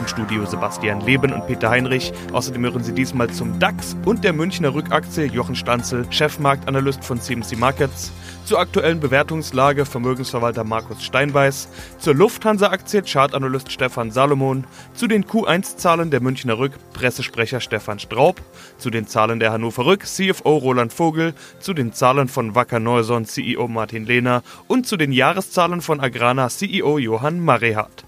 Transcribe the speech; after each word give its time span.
Im 0.00 0.08
Studio 0.08 0.46
Sebastian 0.46 1.02
Leben 1.02 1.30
und 1.30 1.46
Peter 1.46 1.68
Heinrich. 1.68 2.10
Außerdem 2.32 2.64
hören 2.64 2.82
Sie 2.82 2.94
diesmal 2.94 3.28
zum 3.28 3.58
DAX 3.58 3.94
und 4.06 4.24
der 4.24 4.32
Münchner 4.32 4.72
Rückaktie 4.72 5.26
Jochen 5.26 5.54
Stanzel, 5.54 6.06
Chefmarktanalyst 6.10 7.04
von 7.04 7.20
CMC 7.20 7.58
Markets. 7.58 8.10
Zur 8.46 8.60
aktuellen 8.60 8.98
Bewertungslage 8.98 9.84
Vermögensverwalter 9.84 10.64
Markus 10.64 11.04
Steinbeiß, 11.04 11.68
zur 11.98 12.14
Lufthansa-Aktie 12.14 13.02
Chartanalyst 13.02 13.70
Stefan 13.70 14.10
Salomon, 14.10 14.64
zu 14.94 15.06
den 15.06 15.26
Q1-Zahlen 15.26 16.10
der 16.10 16.22
Münchner 16.22 16.58
Rück 16.58 16.72
Pressesprecher 16.94 17.60
Stefan 17.60 17.98
Straub, 17.98 18.40
zu 18.78 18.88
den 18.88 19.06
Zahlen 19.06 19.38
der 19.38 19.52
Hannover 19.52 19.84
Rück 19.84 20.06
CFO 20.06 20.56
Roland 20.56 20.94
Vogel, 20.94 21.34
zu 21.58 21.74
den 21.74 21.92
Zahlen 21.92 22.28
von 22.28 22.54
Wacker 22.54 22.80
Neuson 22.80 23.26
CEO 23.26 23.68
Martin 23.68 24.06
Lehner. 24.06 24.42
Und 24.66 24.86
zu 24.86 24.96
den 24.96 25.12
Jahreszahlen 25.12 25.82
von 25.82 26.00
Agrana 26.00 26.48
CEO 26.48 26.96
Johann 26.96 27.40
Marehardt. 27.40 28.06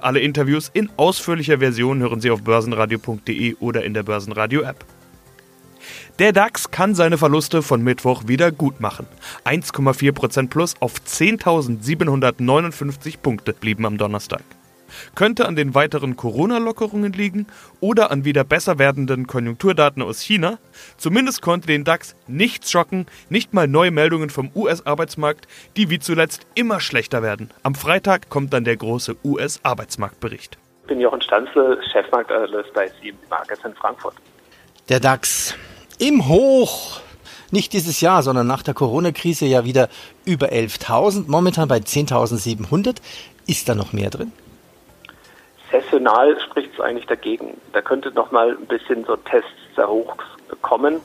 Alle 0.00 0.20
Interviews 0.20 0.70
in 0.72 0.90
ausführlicher 0.96 1.58
Version 1.58 2.00
hören 2.00 2.20
Sie 2.20 2.30
auf 2.30 2.42
börsenradio.de 2.42 3.56
oder 3.60 3.84
in 3.84 3.94
der 3.94 4.02
Börsenradio-App. 4.02 4.84
Der 6.18 6.32
DAX 6.32 6.70
kann 6.70 6.94
seine 6.94 7.18
Verluste 7.18 7.62
von 7.62 7.82
Mittwoch 7.82 8.24
wieder 8.26 8.52
gut 8.52 8.80
machen. 8.80 9.06
1,4% 9.44 10.48
plus 10.48 10.74
auf 10.80 10.94
10.759 11.06 13.18
Punkte 13.18 13.52
blieben 13.54 13.86
am 13.86 13.96
Donnerstag. 13.96 14.42
Könnte 15.14 15.46
an 15.46 15.56
den 15.56 15.74
weiteren 15.74 16.16
Corona-Lockerungen 16.16 17.12
liegen 17.12 17.46
oder 17.80 18.10
an 18.10 18.24
wieder 18.24 18.44
besser 18.44 18.78
werdenden 18.78 19.26
Konjunkturdaten 19.26 20.02
aus 20.02 20.20
China. 20.20 20.58
Zumindest 20.96 21.42
konnte 21.42 21.66
den 21.66 21.84
DAX 21.84 22.14
nichts 22.26 22.70
schocken, 22.70 23.06
nicht 23.28 23.54
mal 23.54 23.68
neue 23.68 23.90
Meldungen 23.90 24.30
vom 24.30 24.50
US-Arbeitsmarkt, 24.54 25.46
die 25.76 25.90
wie 25.90 25.98
zuletzt 25.98 26.46
immer 26.54 26.80
schlechter 26.80 27.22
werden. 27.22 27.50
Am 27.62 27.74
Freitag 27.74 28.28
kommt 28.28 28.52
dann 28.52 28.64
der 28.64 28.76
große 28.76 29.16
US-Arbeitsmarktbericht. 29.24 30.58
Ich 30.82 30.88
bin 30.88 31.00
Jochen 31.00 31.22
Stanzel, 31.22 31.78
Chefmarktanalyst 31.92 32.72
bei 32.74 32.88
CMC 32.88 33.14
Markets 33.28 33.64
in 33.64 33.74
Frankfurt. 33.74 34.14
Der 34.88 34.98
DAX 34.98 35.54
im 35.98 36.26
Hoch. 36.28 37.00
Nicht 37.52 37.72
dieses 37.72 38.00
Jahr, 38.00 38.22
sondern 38.22 38.46
nach 38.46 38.62
der 38.62 38.74
Corona-Krise 38.74 39.44
ja 39.46 39.64
wieder 39.64 39.88
über 40.24 40.48
11.000, 40.48 41.24
momentan 41.26 41.68
bei 41.68 41.78
10.700. 41.78 42.96
Ist 43.46 43.68
da 43.68 43.74
noch 43.74 43.92
mehr 43.92 44.10
drin? 44.10 44.32
Saisonal 45.70 46.38
spricht 46.40 46.74
es 46.74 46.80
eigentlich 46.80 47.06
dagegen. 47.06 47.60
Da 47.72 47.80
könnte 47.80 48.10
noch 48.12 48.30
mal 48.30 48.50
ein 48.50 48.66
bisschen 48.66 49.04
so 49.04 49.16
Tests 49.16 49.50
sehr 49.76 49.88
hoch 49.88 50.16
kommen, 50.62 51.00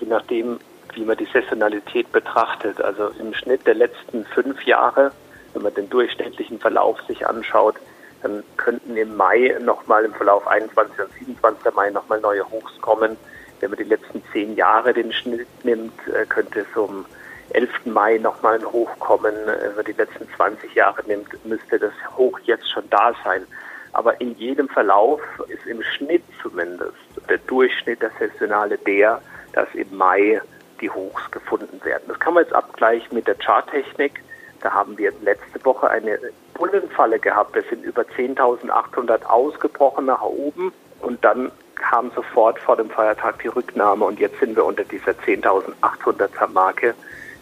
je 0.00 0.06
nachdem, 0.06 0.58
wie 0.94 1.04
man 1.04 1.16
die 1.16 1.28
Saisonalität 1.32 2.10
betrachtet. 2.12 2.80
Also 2.80 3.08
im 3.18 3.34
Schnitt 3.34 3.66
der 3.66 3.74
letzten 3.74 4.24
fünf 4.24 4.64
Jahre, 4.64 5.12
wenn 5.52 5.62
man 5.62 5.74
den 5.74 5.90
durchschnittlichen 5.90 6.58
Verlauf 6.58 7.00
sich 7.06 7.26
anschaut, 7.26 7.76
dann 8.22 8.42
könnten 8.56 8.96
im 8.96 9.16
Mai 9.16 9.56
nochmal 9.60 10.04
im 10.04 10.14
Verlauf 10.14 10.46
21 10.46 10.98
und 11.00 11.12
27. 11.18 11.74
Mai 11.74 11.90
nochmal 11.90 12.20
neue 12.20 12.48
Hochs 12.50 12.72
kommen. 12.80 13.16
Wenn 13.60 13.70
man 13.70 13.78
die 13.78 13.84
letzten 13.84 14.22
zehn 14.32 14.56
Jahre 14.56 14.92
den 14.92 15.12
Schnitt 15.12 15.48
nimmt, 15.64 15.92
äh, 16.08 16.24
könnte 16.26 16.60
es 16.60 16.76
um 16.76 17.04
11. 17.50 17.86
Mai 17.86 18.18
nochmal 18.18 18.58
ein 18.58 18.64
Hoch 18.64 18.90
kommen. 18.98 19.34
Wenn 19.44 19.74
man 19.74 19.84
die 19.84 19.92
letzten 19.92 20.28
20 20.36 20.74
Jahre 20.74 21.02
nimmt, 21.06 21.44
müsste 21.44 21.78
das 21.78 21.92
Hoch 22.16 22.38
jetzt 22.44 22.70
schon 22.70 22.88
da 22.90 23.12
sein. 23.24 23.46
Aber 23.92 24.20
in 24.20 24.34
jedem 24.36 24.68
Verlauf 24.68 25.20
ist 25.48 25.66
im 25.66 25.82
Schnitt 25.82 26.24
zumindest 26.42 26.96
der 27.28 27.38
Durchschnitt 27.38 28.00
der 28.02 28.10
Saisonale 28.18 28.78
der, 28.78 29.20
dass 29.52 29.68
im 29.74 29.94
Mai 29.96 30.40
die 30.80 30.90
Hochs 30.90 31.30
gefunden 31.30 31.80
werden. 31.84 32.04
Das 32.08 32.18
kann 32.18 32.34
man 32.34 32.44
jetzt 32.44 32.54
abgleichen 32.54 33.14
mit 33.14 33.26
der 33.26 33.36
Charttechnik. 33.36 34.20
Da 34.60 34.72
haben 34.72 34.96
wir 34.96 35.12
letzte 35.22 35.64
Woche 35.64 35.90
eine 35.90 36.18
Bullenfalle 36.54 37.18
gehabt. 37.18 37.54
Wir 37.54 37.62
sind 37.62 37.84
über 37.84 38.02
10.800 38.02 39.24
ausgebrochen 39.24 40.06
nach 40.06 40.22
oben 40.22 40.72
und 41.00 41.24
dann 41.24 41.50
kam 41.74 42.10
sofort 42.14 42.58
vor 42.60 42.76
dem 42.76 42.88
Feiertag 42.88 43.40
die 43.40 43.48
Rücknahme 43.48 44.04
und 44.04 44.20
jetzt 44.20 44.38
sind 44.38 44.56
wir 44.56 44.64
unter 44.64 44.84
dieser 44.84 45.12
10.800er 45.12 46.46
Marke, 46.48 46.94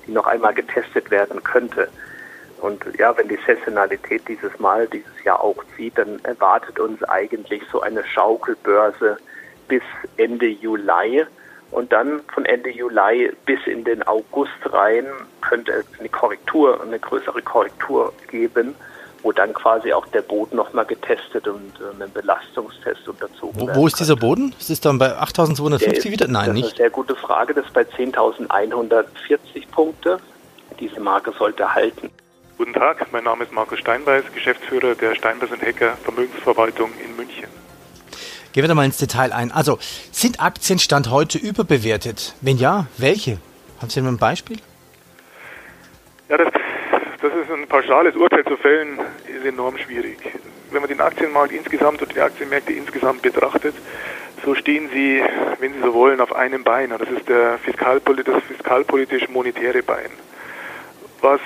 die 0.07 0.13
noch 0.13 0.27
einmal 0.27 0.55
getestet 0.55 1.11
werden 1.11 1.43
könnte. 1.45 1.89
Und 2.61 2.85
ja, 2.99 3.17
wenn 3.17 3.29
die 3.29 3.39
Saisonalität 3.47 4.23
dieses 4.29 4.59
Mal, 4.59 4.87
dieses 4.89 5.25
Jahr 5.25 5.43
auch 5.43 5.57
zieht, 5.77 5.97
dann 5.99 6.21
erwartet 6.25 6.79
uns 6.79 7.03
eigentlich 7.05 7.63
so 7.73 7.81
eine 7.81 8.05
Schaukelbörse 8.05 9.17
bis 9.69 9.83
Ende 10.17 10.47
Juli. 10.47 11.25
Und 11.71 11.93
dann 11.93 12.21
von 12.35 12.45
Ende 12.45 12.71
Juli 12.71 13.33
bis 13.47 13.61
in 13.67 13.85
den 13.85 14.03
August 14.03 14.53
rein 14.65 15.07
könnte 15.41 15.73
es 15.73 15.87
eine 15.99 16.09
Korrektur, 16.09 16.83
eine 16.83 16.99
größere 16.99 17.43
Korrektur 17.43 18.13
geben 18.29 18.75
wo 19.23 19.33
dann 19.33 19.53
quasi 19.53 19.93
auch 19.93 20.07
der 20.07 20.23
Boden 20.23 20.57
nochmal 20.57 20.87
getestet 20.87 21.47
und 21.47 21.73
äh, 21.81 22.03
ein 22.03 22.13
Belastungstest 22.13 23.09
unterzogen 23.09 23.61
wo, 23.61 23.75
Wo 23.75 23.87
ist 23.87 24.01
dieser 24.01 24.17
Boden? 24.17 24.55
Ist 24.59 24.71
es 24.71 24.81
dann 24.81 24.99
bei 24.99 25.17
8250 25.17 26.11
wieder? 26.11 26.27
Nein, 26.29 26.47
das 26.47 26.55
nicht. 26.55 26.65
Das 26.65 26.73
ist 26.73 26.81
eine 26.81 26.85
sehr 26.85 26.91
gute 26.91 27.17
Frage. 27.17 27.55
Das 27.55 27.67
ist 27.67 27.73
bei 27.73 27.83
10.140 27.83 29.69
Punkte. 29.71 30.19
Diese 30.79 31.01
Marke 31.01 31.33
sollte 31.39 31.75
halten. 31.75 32.11
Guten 32.61 32.75
Tag, 32.75 33.07
mein 33.11 33.25
Name 33.25 33.45
ist 33.45 33.53
Markus 33.53 33.79
Steinbeiß, 33.79 34.25
Geschäftsführer 34.35 34.95
der 34.95 35.15
Steinbeiß 35.15 35.49
Hecker 35.63 35.97
Vermögensverwaltung 36.05 36.91
in 37.03 37.17
München. 37.17 37.49
Gehen 38.53 38.63
wir 38.63 38.69
da 38.69 38.75
mal 38.75 38.85
ins 38.85 38.99
Detail 38.99 39.33
ein. 39.33 39.51
Also, 39.51 39.79
sind 40.13 40.43
Aktien 40.43 40.79
Stand 40.79 41.11
heute 41.11 41.39
überbewertet? 41.39 42.35
Wenn 42.43 42.59
ja, 42.59 42.85
welche? 42.99 43.39
Haben 43.81 43.89
Sie 43.89 44.01
ein 44.01 44.19
Beispiel? 44.19 44.59
Ja, 46.29 46.37
das 46.37 46.53
das 47.23 47.33
ist 47.33 47.51
ein 47.51 47.67
pauschales 47.67 48.15
Urteil 48.15 48.45
zu 48.45 48.59
fällen, 48.59 48.99
ist 49.27 49.47
enorm 49.47 49.79
schwierig. 49.79 50.19
Wenn 50.71 50.83
man 50.83 50.91
den 50.91 51.01
Aktienmarkt 51.01 51.53
insgesamt 51.53 52.03
oder 52.03 52.13
die 52.13 52.21
Aktienmärkte 52.21 52.75
insgesamt 52.75 53.23
betrachtet, 53.23 53.75
so 54.45 54.55
stehen 54.55 54.91
sie, 54.93 55.23
wenn 55.61 55.73
Sie 55.73 55.81
so 55.81 55.95
wollen, 55.95 56.21
auf 56.21 56.37
einem 56.37 56.63
Bein. 56.63 56.91
Das 56.91 57.09
ist 57.09 57.27
der 57.27 57.57
fiskalpolitisch-monetäre 57.57 59.83
Bein. 59.83 60.11
Was 61.23 61.41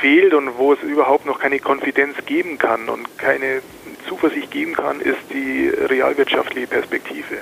fehlt 0.00 0.34
und 0.34 0.58
wo 0.58 0.72
es 0.72 0.82
überhaupt 0.82 1.26
noch 1.26 1.38
keine 1.38 1.58
Konfidenz 1.58 2.16
geben 2.26 2.58
kann 2.58 2.88
und 2.88 3.18
keine 3.18 3.62
Zuversicht 4.08 4.50
geben 4.50 4.74
kann, 4.74 5.00
ist 5.00 5.18
die 5.32 5.68
realwirtschaftliche 5.68 6.66
Perspektive. 6.66 7.38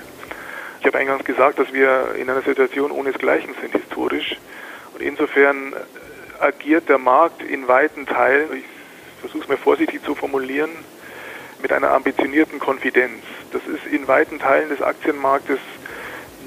Ich 0.81 0.87
habe 0.87 0.99
eingangs 0.99 1.25
gesagt, 1.25 1.59
dass 1.59 1.73
wir 1.73 2.15
in 2.17 2.29
einer 2.29 2.43
Situation 2.43 2.91
ohnesgleichen 2.91 3.55
sind 3.61 3.73
historisch. 3.73 4.37
Und 4.95 5.03
insofern 5.03 5.75
agiert 6.41 6.89
der 6.89 6.99
Markt 6.99 7.43
in 7.43 7.67
weiten 7.69 8.07
Teilen, 8.07 8.59
ich 8.59 8.65
versuche 9.21 9.45
es 9.45 9.49
mir 9.49 9.57
vorsichtig 9.57 10.05
zu 10.05 10.15
formulieren, 10.15 10.71
mit 11.63 11.73
einer 11.73 11.93
ambitionierten 11.93 12.59
Konfidenz. 12.59 13.23
Das 13.53 13.63
ist 13.63 13.87
in 13.91 14.07
weiten 14.07 14.39
Teilen 14.39 14.69
des 14.69 14.83
Aktienmarktes 14.83 15.59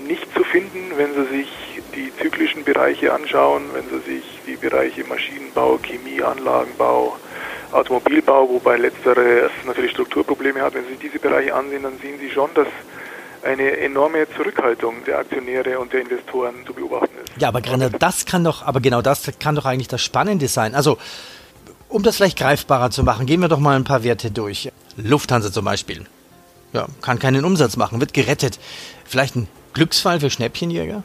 nicht 0.06 0.32
zu 0.36 0.44
finden, 0.44 0.92
wenn 0.96 1.14
Sie 1.16 1.38
sich 1.38 1.77
die 1.96 2.12
zyklischen 2.22 2.64
Bereiche 2.64 3.14
anschauen, 3.14 3.64
wenn 3.74 3.86
Sie 3.90 4.12
sich 4.12 4.24
die 4.46 4.56
Bereiche 4.56 5.04
Maschinenbau, 5.04 5.78
Chemie, 5.78 6.22
Anlagenbau, 6.22 7.18
Automobilbau, 7.72 8.50
wobei 8.50 8.78
letztere 8.78 9.50
natürlich 9.66 9.92
Strukturprobleme 9.92 10.62
hat. 10.62 10.74
Wenn 10.74 10.84
Sie 10.84 10.92
sich 10.92 11.00
diese 11.00 11.20
Bereiche 11.20 11.54
ansehen, 11.54 11.84
dann 11.84 11.98
sehen 12.00 12.20
Sie 12.20 12.30
schon, 12.30 12.50
dass 12.54 12.68
eine 13.44 13.78
enorme 13.78 14.28
Zurückhaltung 14.36 15.04
der 15.06 15.20
Aktionäre 15.20 15.80
und 15.80 15.94
der 15.94 16.02
Investoren 16.02 16.56
zu 16.66 16.74
beobachten 16.74 17.14
ist. 17.24 17.42
Ja, 17.42 17.50
aber 17.50 17.62
genau 17.62 17.90
das 17.90 18.26
kann 18.26 18.44
doch, 18.44 18.64
aber 18.64 18.80
genau 18.80 19.02
das 19.02 19.32
kann 19.40 19.56
doch 19.56 19.66
eigentlich 19.66 19.88
das 19.88 20.02
Spannende 20.02 20.48
sein. 20.48 20.76
Also, 20.76 20.98
um 21.88 22.04
das 22.04 22.18
vielleicht 22.18 22.38
greifbarer 22.38 22.90
zu 22.92 23.04
machen, 23.04 23.26
gehen 23.26 23.40
wir 23.40 23.48
doch 23.48 23.60
mal 23.60 23.76
ein 23.76 23.84
paar 23.84 24.04
Werte 24.04 24.32
durch. 24.32 24.72
Lufthansa 24.98 25.52
zum 25.52 25.66
Beispiel. 25.66 26.06
Ja, 26.74 26.88
kann 27.02 27.20
keinen 27.20 27.46
Umsatz 27.46 27.78
machen, 27.78 28.00
wird 28.00 28.14
gerettet. 28.14 28.60
Vielleicht 29.06 29.36
ein 29.36 29.48
Glücksfall 29.74 30.20
für 30.20 30.30
Schnäppchenjäger? 30.30 31.04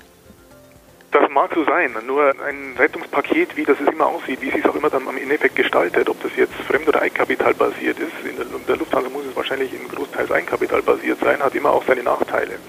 Mag 1.43 1.55
so 1.57 1.65
sein, 1.65 1.91
nur 2.07 2.33
ein 2.47 2.77
Rettungspaket, 2.79 3.57
wie 3.57 3.65
das 3.65 3.77
es 3.81 3.89
immer 3.89 4.07
aussieht, 4.07 4.41
wie 4.43 4.51
sich 4.51 4.65
es 4.65 4.71
auch 4.71 4.77
immer 4.77 4.91
dann 4.91 5.09
am 5.09 5.19
Endeffekt 5.19 5.57
gestaltet, 5.57 6.09
ob 6.09 6.23
das 6.23 6.31
jetzt 6.37 6.55
Fremd- 6.69 6.87
oder 6.87 7.03
Eigenkapital 7.03 7.53
basiert 7.53 7.99
ist. 7.99 8.13
In 8.25 8.37
der, 8.37 8.47
in 8.47 8.65
der 8.69 8.77
Lufthansa 8.77 9.11
muss 9.11 9.25
es 9.27 9.35
wahrscheinlich 9.35 9.73
in 9.75 9.89
Großteils 9.89 10.31
Eigenkapital 10.31 10.83
basiert 10.83 11.19
sein, 11.19 11.43
hat 11.43 11.53
immer 11.57 11.71
auch 11.71 11.83
seine 11.85 12.05
Nachteile. 12.05 12.61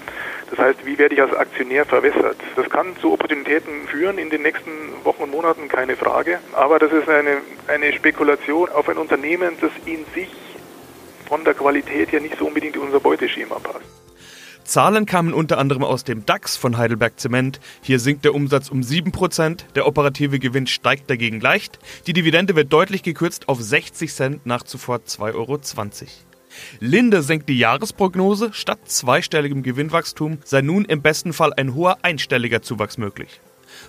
Das 0.50 0.58
heißt, 0.58 0.84
wie 0.84 0.98
werde 0.98 1.14
ich 1.14 1.22
als 1.22 1.32
Aktionär 1.36 1.84
verwässert? 1.84 2.36
Das 2.56 2.68
kann 2.68 2.96
zu 2.96 3.12
Opportunitäten 3.12 3.86
führen 3.86 4.18
in 4.18 4.28
den 4.28 4.42
nächsten 4.42 4.72
Wochen 5.04 5.22
und 5.22 5.30
Monaten, 5.30 5.68
keine 5.68 5.94
Frage. 5.94 6.40
Aber 6.54 6.80
das 6.80 6.90
ist 6.90 7.08
eine, 7.08 7.42
eine 7.68 7.92
Spekulation 7.92 8.70
auf 8.70 8.88
ein 8.88 8.98
Unternehmen, 8.98 9.56
das 9.60 9.70
in 9.86 10.04
sich 10.16 10.34
von 11.28 11.44
der 11.44 11.54
Qualität 11.54 12.10
her 12.10 12.20
nicht 12.20 12.36
so 12.36 12.46
unbedingt 12.46 12.74
in 12.74 12.82
unser 12.82 12.98
Beuteschema 12.98 13.60
passt. 13.60 14.03
Zahlen 14.64 15.04
kamen 15.06 15.34
unter 15.34 15.58
anderem 15.58 15.84
aus 15.84 16.04
dem 16.04 16.24
DAX 16.24 16.56
von 16.56 16.78
Heidelberg 16.78 17.20
Zement. 17.20 17.60
Hier 17.82 18.00
sinkt 18.00 18.24
der 18.24 18.34
Umsatz 18.34 18.70
um 18.70 18.80
7%, 18.80 19.60
der 19.74 19.86
operative 19.86 20.38
Gewinn 20.38 20.66
steigt 20.66 21.08
dagegen 21.10 21.40
leicht. 21.40 21.78
Die 22.06 22.14
Dividende 22.14 22.56
wird 22.56 22.72
deutlich 22.72 23.02
gekürzt 23.02 23.48
auf 23.48 23.60
60 23.60 24.12
Cent 24.12 24.46
nach 24.46 24.62
zuvor 24.62 25.00
2,20 25.06 25.34
Euro. 25.34 25.60
Linde 26.80 27.22
senkt 27.22 27.48
die 27.48 27.58
Jahresprognose. 27.58 28.52
Statt 28.52 28.80
zweistelligem 28.86 29.62
Gewinnwachstum 29.62 30.38
sei 30.44 30.62
nun 30.62 30.84
im 30.84 31.02
besten 31.02 31.32
Fall 31.32 31.52
ein 31.52 31.74
hoher 31.74 31.98
einstelliger 32.02 32.62
Zuwachs 32.62 32.96
möglich. 32.96 33.40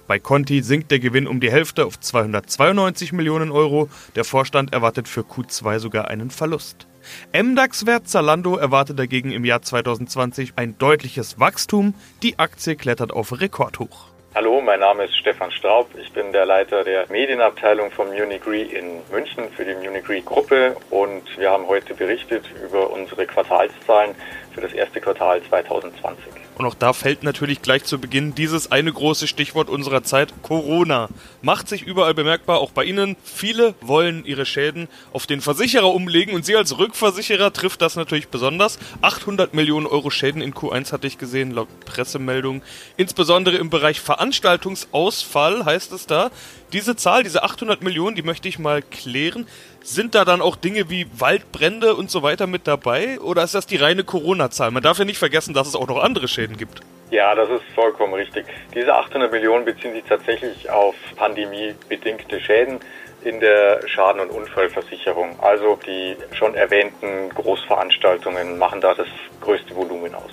Bei 0.08 0.20
Conti 0.20 0.62
sinkt 0.62 0.92
der 0.92 1.00
Gewinn 1.00 1.26
um 1.26 1.40
die 1.40 1.52
Hälfte 1.52 1.86
auf 1.86 2.00
292 2.00 3.12
Millionen 3.12 3.52
Euro. 3.52 3.90
Der 4.16 4.24
Vorstand 4.24 4.72
erwartet 4.72 5.08
für 5.08 5.22
Q2 5.22 5.80
sogar 5.80 6.10
einen 6.10 6.30
Verlust. 6.30 6.88
MDAX-Wert 7.34 8.08
Zalando 8.08 8.56
erwartet 8.56 9.00
dagegen 9.00 9.32
im 9.32 9.46
Jahr 9.46 9.62
2020 9.64 10.54
ein 10.58 10.78
deutliches 10.78 11.40
Wachstum. 11.40 11.96
Die 12.22 12.38
Aktie 12.38 12.76
klettert 12.76 13.12
auf 13.14 13.40
Rekordhoch. 13.40 14.08
Hallo, 14.36 14.62
mein 14.62 14.82
Name 14.82 15.06
ist 15.06 15.16
Stefan 15.16 15.50
Straub. 15.52 15.90
Ich 15.98 16.12
bin 16.12 16.34
der 16.34 16.46
Leiter 16.46 16.84
der 16.84 17.08
Medienabteilung 17.10 17.90
von 17.90 18.10
Munich 18.10 18.46
Re 18.46 18.64
in 18.64 19.00
München 19.10 19.50
für 19.56 19.64
die 19.64 19.76
Munich 19.76 20.08
Re 20.10 20.22
Gruppe 20.22 20.76
und 20.90 21.24
wir 21.38 21.50
haben 21.50 21.66
heute 21.68 21.96
berichtet 21.96 22.44
über 22.64 22.92
unsere 22.92 23.26
Quartalszahlen 23.26 24.14
für 24.54 24.62
das 24.62 24.74
erste 24.74 25.00
Quartal 25.00 25.42
2020. 25.44 26.45
Und 26.58 26.66
auch 26.66 26.74
da 26.74 26.94
fällt 26.94 27.24
natürlich 27.24 27.62
gleich 27.62 27.84
zu 27.84 28.00
Beginn 28.00 28.34
dieses 28.34 28.72
eine 28.72 28.92
große 28.92 29.28
Stichwort 29.28 29.70
unserer 29.70 30.04
Zeit, 30.04 30.34
Corona. 30.42 31.10
Macht 31.42 31.68
sich 31.68 31.84
überall 31.84 32.14
bemerkbar, 32.14 32.60
auch 32.60 32.72
bei 32.72 32.86
Ihnen. 32.86 33.18
Viele 33.24 33.76
wollen 33.82 34.26
ihre 34.26 34.46
Schäden 34.46 34.88
auf 35.12 35.28
den 35.28 35.42
Versicherer 35.42 35.94
umlegen 35.94 36.34
und 36.34 36.46
Sie 36.46 36.56
als 36.56 36.78
Rückversicherer 36.78 37.52
trifft 37.52 37.82
das 37.82 37.98
natürlich 37.98 38.30
besonders. 38.30 38.80
800 39.02 39.54
Millionen 39.54 39.86
Euro 39.86 40.10
Schäden 40.10 40.42
in 40.42 40.54
Q1 40.54 40.94
hatte 40.94 41.08
ich 41.08 41.18
gesehen, 41.18 41.52
laut 41.52 41.68
Pressemeldung. 41.84 42.62
Insbesondere 42.96 43.58
im 43.58 43.70
Bereich 43.70 44.00
Veranstaltungsausfall 44.00 45.66
heißt 45.66 45.92
es 45.92 46.08
da. 46.08 46.32
Diese 46.74 46.96
Zahl, 46.96 47.24
diese 47.24 47.44
800 47.44 47.84
Millionen, 47.84 48.16
die 48.16 48.24
möchte 48.24 48.48
ich 48.48 48.60
mal 48.60 48.82
klären. 48.82 49.48
Sind 49.82 50.16
da 50.16 50.26
dann 50.26 50.42
auch 50.42 50.56
Dinge 50.56 50.90
wie 50.90 51.08
Waldbrände 51.18 51.96
und 51.96 52.10
so 52.10 52.24
weiter 52.24 52.48
mit 52.48 52.68
dabei? 52.68 53.20
Oder 53.20 53.44
ist 53.44 53.54
das 53.54 53.68
die 53.68 53.78
reine 53.78 54.04
Corona-Zahl? 54.04 54.72
Man 54.72 54.84
darf 54.84 54.98
ja 54.98 55.06
nicht 55.06 55.20
vergessen, 55.20 55.54
dass 55.54 55.68
es 55.68 55.76
auch 55.76 55.88
noch 55.88 56.04
andere 56.04 56.28
Schäden 56.28 56.58
gibt. 56.58 56.82
Ja, 57.12 57.36
das 57.36 57.50
ist 57.50 57.64
vollkommen 57.76 58.16
richtig. 58.16 58.46
Diese 58.74 58.94
800 58.94 59.32
Millionen 59.32 59.64
beziehen 59.64 59.94
sich 59.94 60.04
tatsächlich 60.06 60.70
auf 60.70 60.96
pandemiebedingte 61.16 62.42
Schäden 62.42 62.80
in 63.24 63.40
der 63.40 63.88
Schaden- 63.88 64.22
und 64.22 64.32
Unfallversicherung. 64.32 65.40
Also 65.40 65.80
die 65.86 66.16
schon 66.34 66.56
erwähnten 66.56 67.30
Großveranstaltungen 67.36 68.58
machen 68.58 68.82
da 68.82 68.96
das 68.96 69.08
größte 69.42 69.76
Volumen 69.76 70.16
aus. 70.16 70.32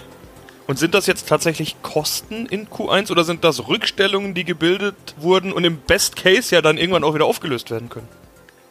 Und 0.67 0.79
sind 0.79 0.95
das 0.95 1.07
jetzt 1.07 1.29
tatsächlich 1.29 1.83
Kosten 1.83 2.47
in 2.47 2.69
Q1 2.69 3.11
oder 3.11 3.25
sind 3.25 3.45
das 3.45 3.69
Rückstellungen, 3.69 4.35
die 4.35 4.45
gebildet 4.45 4.95
wurden 5.17 5.53
und 5.53 5.65
im 5.65 5.79
Best 5.79 6.17
Case 6.17 6.55
ja 6.55 6.63
dann 6.63 6.79
irgendwann 6.79 7.05
auch 7.05 7.15
wieder 7.15 7.25
aufgelöst 7.25 7.71
werden 7.71 7.89
können? 7.89 8.09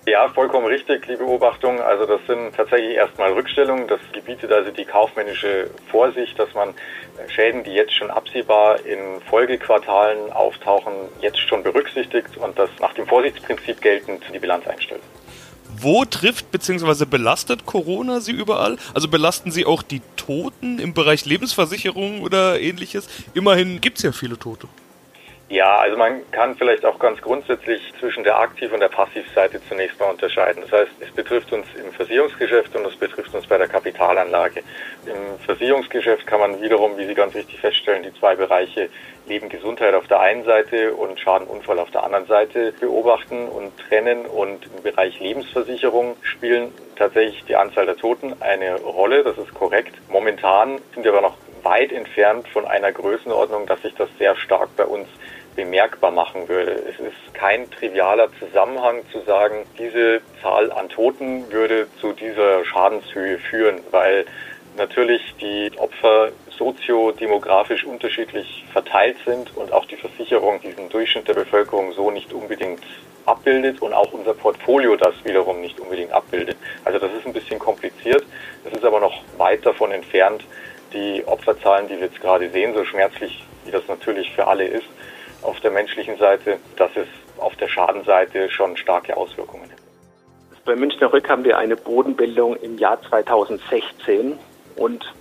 Ja, 0.07 0.27
vollkommen 0.29 0.65
richtig, 0.65 1.05
die 1.05 1.15
Beobachtung. 1.15 1.79
Also 1.79 2.07
das 2.07 2.21
sind 2.25 2.55
tatsächlich 2.55 2.95
erstmal 2.95 3.33
Rückstellungen. 3.33 3.87
Das 3.87 3.99
gebietet 4.13 4.51
also 4.51 4.71
die 4.71 4.85
kaufmännische 4.85 5.69
Vorsicht, 5.91 6.39
dass 6.39 6.51
man 6.55 6.73
Schäden, 7.27 7.63
die 7.63 7.71
jetzt 7.71 7.93
schon 7.93 8.09
absehbar 8.09 8.83
in 8.83 9.21
Folgequartalen 9.29 10.31
auftauchen, 10.31 10.93
jetzt 11.21 11.37
schon 11.37 11.61
berücksichtigt 11.61 12.35
und 12.37 12.57
das 12.57 12.69
nach 12.79 12.93
dem 12.93 13.05
Vorsichtsprinzip 13.05 13.79
geltend 13.79 14.23
die 14.33 14.39
Bilanz 14.39 14.65
einstellt. 14.65 15.03
Wo 15.77 16.03
trifft 16.05 16.51
bzw. 16.51 17.05
belastet 17.05 17.65
Corona 17.65 18.19
Sie 18.19 18.33
überall? 18.33 18.77
Also 18.93 19.07
belasten 19.07 19.51
Sie 19.51 19.65
auch 19.65 19.83
die 19.83 20.01
Toten 20.31 20.79
im 20.79 20.93
Bereich 20.93 21.25
Lebensversicherung 21.25 22.21
oder 22.21 22.57
ähnliches? 22.61 23.07
Immerhin 23.33 23.81
gibt 23.81 23.97
es 23.97 24.03
ja 24.03 24.13
viele 24.13 24.39
Tote. 24.39 24.69
Ja, 25.51 25.79
also 25.79 25.97
man 25.97 26.21
kann 26.31 26.55
vielleicht 26.55 26.85
auch 26.85 26.97
ganz 26.97 27.21
grundsätzlich 27.21 27.81
zwischen 27.99 28.23
der 28.23 28.39
Aktiv- 28.39 28.71
und 28.71 28.79
der 28.79 28.87
Passivseite 28.87 29.59
zunächst 29.67 29.99
mal 29.99 30.05
unterscheiden. 30.05 30.63
Das 30.63 30.71
heißt, 30.71 30.91
es 31.01 31.11
betrifft 31.11 31.51
uns 31.51 31.67
im 31.75 31.91
Versicherungsgeschäft 31.91 32.73
und 32.73 32.85
es 32.85 32.95
betrifft 32.95 33.35
uns 33.35 33.45
bei 33.47 33.57
der 33.57 33.67
Kapitalanlage. 33.67 34.63
Im 35.05 35.37
Versicherungsgeschäft 35.45 36.25
kann 36.25 36.39
man 36.39 36.61
wiederum, 36.61 36.97
wie 36.97 37.05
Sie 37.05 37.13
ganz 37.13 37.35
richtig 37.35 37.59
feststellen, 37.59 38.03
die 38.03 38.17
zwei 38.17 38.37
Bereiche 38.37 38.87
Leben, 39.27 39.49
Gesundheit 39.49 39.93
auf 39.93 40.07
der 40.07 40.21
einen 40.21 40.45
Seite 40.45 40.93
und 40.93 41.19
Schadenunfall 41.19 41.79
auf 41.79 41.91
der 41.91 42.05
anderen 42.05 42.27
Seite 42.27 42.71
beobachten 42.79 43.49
und 43.49 43.77
trennen. 43.89 44.25
Und 44.25 44.69
im 44.73 44.83
Bereich 44.83 45.19
Lebensversicherung 45.19 46.15
spielen 46.21 46.73
tatsächlich 46.95 47.43
die 47.43 47.57
Anzahl 47.57 47.85
der 47.85 47.97
Toten 47.97 48.35
eine 48.39 48.79
Rolle. 48.79 49.25
Das 49.25 49.37
ist 49.37 49.53
korrekt. 49.53 49.95
Momentan 50.07 50.79
sind 50.93 51.03
wir 51.03 51.11
aber 51.11 51.21
noch 51.21 51.37
weit 51.63 51.91
entfernt 51.91 52.47
von 52.47 52.65
einer 52.65 52.91
Größenordnung, 52.91 53.67
dass 53.67 53.81
sich 53.81 53.93
das 53.95 54.09
sehr 54.17 54.35
stark 54.35 54.69
bei 54.75 54.85
uns 54.85 55.07
bemerkbar 55.55 56.11
machen 56.11 56.47
würde. 56.47 56.71
Es 56.71 56.99
ist 56.99 57.33
kein 57.33 57.69
trivialer 57.71 58.29
Zusammenhang 58.39 59.01
zu 59.11 59.21
sagen, 59.21 59.65
diese 59.77 60.21
Zahl 60.41 60.71
an 60.71 60.89
Toten 60.89 61.51
würde 61.51 61.87
zu 61.99 62.13
dieser 62.13 62.63
Schadenshöhe 62.65 63.37
führen, 63.37 63.81
weil 63.91 64.25
natürlich 64.77 65.35
die 65.41 65.71
Opfer 65.77 66.31
soziodemografisch 66.57 67.83
unterschiedlich 67.83 68.65
verteilt 68.71 69.17
sind 69.25 69.55
und 69.57 69.73
auch 69.73 69.85
die 69.85 69.97
Versicherung 69.97 70.61
diesen 70.61 70.89
Durchschnitt 70.89 71.27
der 71.27 71.33
Bevölkerung 71.33 71.91
so 71.93 72.11
nicht 72.11 72.31
unbedingt 72.33 72.81
abbildet 73.25 73.81
und 73.81 73.93
auch 73.93 74.11
unser 74.13 74.33
Portfolio 74.33 74.95
das 74.95 75.13
wiederum 75.23 75.61
nicht 75.61 75.79
unbedingt 75.79 76.11
abbildet. 76.11 76.57
Also 76.85 76.99
das 76.99 77.11
ist 77.13 77.25
ein 77.25 77.33
bisschen 77.33 77.59
kompliziert. 77.59 78.23
Es 78.65 78.73
ist 78.73 78.83
aber 78.83 78.99
noch 78.99 79.21
weit 79.37 79.65
davon 79.65 79.91
entfernt, 79.91 80.43
die 80.93 81.23
Opferzahlen, 81.25 81.87
die 81.87 81.95
wir 81.95 82.07
jetzt 82.07 82.21
gerade 82.21 82.49
sehen, 82.49 82.73
so 82.73 82.83
schmerzlich 82.85 83.45
wie 83.65 83.71
das 83.71 83.87
natürlich 83.87 84.31
für 84.33 84.47
alle 84.47 84.65
ist, 84.65 84.87
auf 85.41 85.59
der 85.59 85.71
menschlichen 85.71 86.17
Seite, 86.17 86.57
dass 86.75 86.91
es 86.95 87.07
auf 87.37 87.55
der 87.55 87.67
Schadenseite 87.67 88.49
schon 88.49 88.77
starke 88.77 89.17
Auswirkungen 89.17 89.63
hat. 89.71 89.81
Bei 90.65 90.75
Münchner 90.75 91.11
Rück 91.11 91.27
haben 91.27 91.43
wir 91.43 91.57
eine 91.57 91.75
Bodenbildung 91.75 92.55
im 92.57 92.77
Jahr 92.77 93.01
2016 93.01 94.37
und 94.75 95.13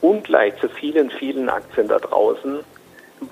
ungleich 0.00 0.56
zu 0.60 0.68
vielen, 0.68 1.10
vielen 1.10 1.48
Aktien 1.48 1.86
da 1.86 1.98
draußen 1.98 2.60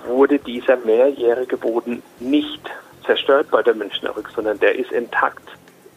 wurde 0.05 0.39
dieser 0.39 0.77
mehrjährige 0.77 1.57
Boden 1.57 2.01
nicht 2.19 2.61
zerstört 3.05 3.47
bei 3.51 3.61
der 3.61 3.73
Münchner 3.73 4.15
Rück, 4.15 4.29
sondern 4.33 4.59
der 4.59 4.75
ist 4.75 4.91
intakt. 4.91 5.43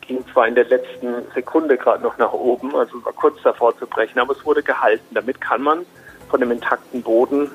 Ging 0.06 0.24
zwar 0.32 0.46
in 0.46 0.54
der 0.54 0.64
letzten 0.64 1.30
Sekunde 1.34 1.78
gerade 1.78 2.02
noch 2.02 2.18
nach 2.18 2.32
oben, 2.32 2.74
also 2.76 3.04
war 3.04 3.12
kurz 3.12 3.40
davor 3.42 3.76
zu 3.78 3.86
brechen, 3.86 4.18
aber 4.18 4.36
es 4.36 4.44
wurde 4.44 4.62
gehalten. 4.62 5.14
Damit 5.14 5.40
kann 5.40 5.62
man 5.62 5.86
von 6.28 6.42
einem 6.42 6.52
intakten 6.52 7.02
Boden 7.02 7.50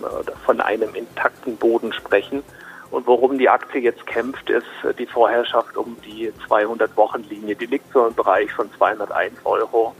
oder 0.00 0.32
von 0.44 0.60
einem 0.60 0.94
intakten 0.94 1.56
Boden 1.56 1.92
sprechen. 1.92 2.42
Und 2.90 3.06
worum 3.06 3.38
die 3.38 3.48
Aktie 3.48 3.80
jetzt 3.80 4.06
kämpft, 4.06 4.50
ist 4.50 4.66
die 4.98 5.06
Vorherrschaft 5.06 5.76
um 5.76 5.96
die 6.04 6.32
200-Wochen-Linie. 6.48 7.56
Die 7.56 7.66
liegt 7.66 7.92
so 7.92 8.06
im 8.06 8.14
Bereich 8.14 8.52
von 8.52 8.70
201 8.72 9.32
Euro. 9.44 9.94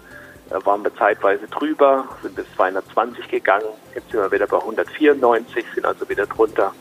Da 0.50 0.64
waren 0.64 0.84
wir 0.84 0.94
zeitweise 0.94 1.46
drüber, 1.48 2.04
sind 2.22 2.36
bis 2.36 2.46
220 2.56 3.28
gegangen. 3.28 3.66
Jetzt 3.94 4.10
sind 4.10 4.20
wir 4.20 4.30
wieder 4.30 4.46
bei 4.46 4.58
194, 4.58 5.64
sind 5.74 5.86
also 5.86 6.08
wieder 6.08 6.26
drunter. 6.26 6.72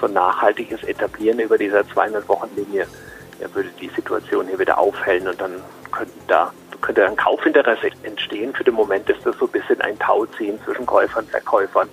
So 0.00 0.06
ein 0.06 0.12
nachhaltiges 0.12 0.82
Etablieren 0.84 1.40
über 1.40 1.56
dieser 1.56 1.80
200-Wochen-Linie 1.80 2.86
ja, 3.40 3.54
würde 3.54 3.70
die 3.80 3.88
Situation 3.88 4.46
hier 4.46 4.58
wieder 4.58 4.78
aufhellen 4.78 5.28
und 5.28 5.40
dann 5.40 5.62
könnten 5.90 6.20
da 6.26 6.52
könnte 6.80 7.06
ein 7.06 7.16
Kaufinteresse 7.16 7.90
entstehen. 8.02 8.54
Für 8.54 8.64
den 8.64 8.74
Moment 8.74 9.08
ist 9.08 9.24
das 9.24 9.36
so 9.38 9.46
ein 9.46 9.50
bisschen 9.52 9.80
ein 9.80 9.98
Tauziehen 9.98 10.58
zwischen 10.64 10.86
Käufern 10.86 11.24
und 11.24 11.30
Verkäufern. 11.30 11.88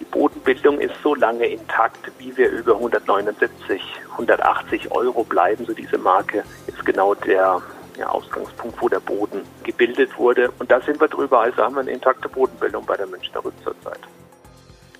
Die 0.00 0.04
Bodenbildung 0.04 0.80
ist 0.80 0.94
so 1.02 1.14
lange 1.14 1.46
intakt, 1.46 2.10
wie 2.18 2.36
wir 2.36 2.50
über 2.50 2.74
179, 2.74 3.82
180 4.12 4.92
Euro 4.92 5.24
bleiben. 5.24 5.66
So 5.66 5.72
diese 5.72 5.98
Marke 5.98 6.44
ist 6.66 6.84
genau 6.86 7.14
der 7.14 7.60
ja, 7.98 8.08
Ausgangspunkt, 8.08 8.80
wo 8.80 8.88
der 8.88 9.00
Boden 9.00 9.42
gebildet 9.64 10.16
wurde. 10.16 10.52
Und 10.58 10.70
da 10.70 10.80
sind 10.80 11.00
wir 11.00 11.08
drüber. 11.08 11.40
Also 11.40 11.62
haben 11.62 11.74
wir 11.74 11.80
eine 11.80 11.90
intakte 11.90 12.28
Bodenbildung 12.28 12.86
bei 12.86 12.96
der 12.96 13.08
Münchner 13.08 13.44
Rück 13.44 13.54
zurzeit. 13.64 14.00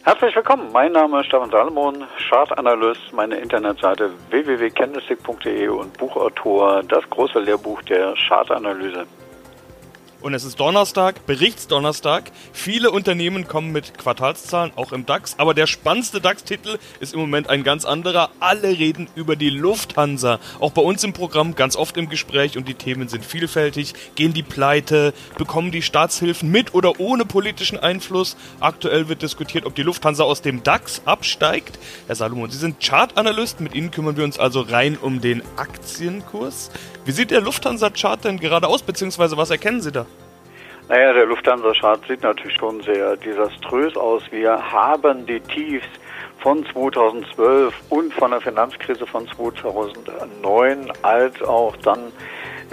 Herzlich 0.08 0.34
willkommen, 0.34 0.72
mein 0.72 0.92
Name 0.92 1.20
ist 1.20 1.26
Stefan 1.26 1.50
Salomon, 1.50 2.02
Chartanalyst, 2.30 3.12
meine 3.12 3.36
Internetseite 3.36 4.10
www.candlestick.de 4.30 5.68
und 5.68 5.98
Buchautor, 5.98 6.82
das 6.84 7.04
große 7.10 7.38
Lehrbuch 7.38 7.82
der 7.82 8.14
Chartanalyse. 8.26 9.04
Und 10.20 10.34
es 10.34 10.42
ist 10.42 10.58
Donnerstag, 10.58 11.26
Berichtsdonnerstag. 11.26 12.32
Viele 12.52 12.90
Unternehmen 12.90 13.46
kommen 13.46 13.70
mit 13.70 13.96
Quartalszahlen, 13.96 14.72
auch 14.74 14.90
im 14.90 15.06
DAX. 15.06 15.36
Aber 15.38 15.54
der 15.54 15.68
spannendste 15.68 16.20
DAX-Titel 16.20 16.78
ist 16.98 17.14
im 17.14 17.20
Moment 17.20 17.48
ein 17.48 17.62
ganz 17.62 17.84
anderer. 17.84 18.30
Alle 18.40 18.68
reden 18.68 19.08
über 19.14 19.36
die 19.36 19.50
Lufthansa. 19.50 20.40
Auch 20.58 20.72
bei 20.72 20.82
uns 20.82 21.04
im 21.04 21.12
Programm 21.12 21.54
ganz 21.54 21.76
oft 21.76 21.96
im 21.96 22.08
Gespräch 22.08 22.56
und 22.58 22.66
die 22.66 22.74
Themen 22.74 23.08
sind 23.08 23.24
vielfältig. 23.24 23.94
Gehen 24.16 24.32
die 24.32 24.42
pleite? 24.42 25.14
Bekommen 25.36 25.70
die 25.70 25.82
Staatshilfen 25.82 26.50
mit 26.50 26.74
oder 26.74 26.98
ohne 26.98 27.24
politischen 27.24 27.78
Einfluss? 27.78 28.36
Aktuell 28.58 29.08
wird 29.08 29.22
diskutiert, 29.22 29.66
ob 29.66 29.76
die 29.76 29.84
Lufthansa 29.84 30.24
aus 30.24 30.42
dem 30.42 30.64
DAX 30.64 31.02
absteigt. 31.04 31.78
Herr 32.08 32.16
Salomon, 32.16 32.50
Sie 32.50 32.58
sind 32.58 32.80
Chartanalyst. 32.80 33.60
Mit 33.60 33.76
Ihnen 33.76 33.92
kümmern 33.92 34.16
wir 34.16 34.24
uns 34.24 34.36
also 34.36 34.62
rein 34.62 34.98
um 35.00 35.20
den 35.20 35.44
Aktienkurs. 35.56 36.72
Wie 37.04 37.12
sieht 37.12 37.30
der 37.30 37.40
Lufthansa-Chart 37.40 38.24
denn 38.24 38.40
gerade 38.40 38.66
aus, 38.66 38.82
beziehungsweise 38.82 39.36
was 39.36 39.50
erkennen 39.50 39.80
Sie 39.80 39.92
da? 39.92 40.07
Naja, 40.88 41.12
der 41.12 41.26
Lufthansa-Chart 41.26 42.00
sieht 42.08 42.22
natürlich 42.22 42.56
schon 42.56 42.80
sehr 42.80 43.14
desaströs 43.18 43.94
aus. 43.94 44.22
Wir 44.30 44.72
haben 44.72 45.26
die 45.26 45.38
Tiefs 45.38 45.86
von 46.38 46.64
2012 46.64 47.74
und 47.90 48.14
von 48.14 48.30
der 48.30 48.40
Finanzkrise 48.40 49.06
von 49.06 49.28
2009 49.28 50.90
als 51.02 51.42
auch 51.42 51.76
dann 51.76 52.10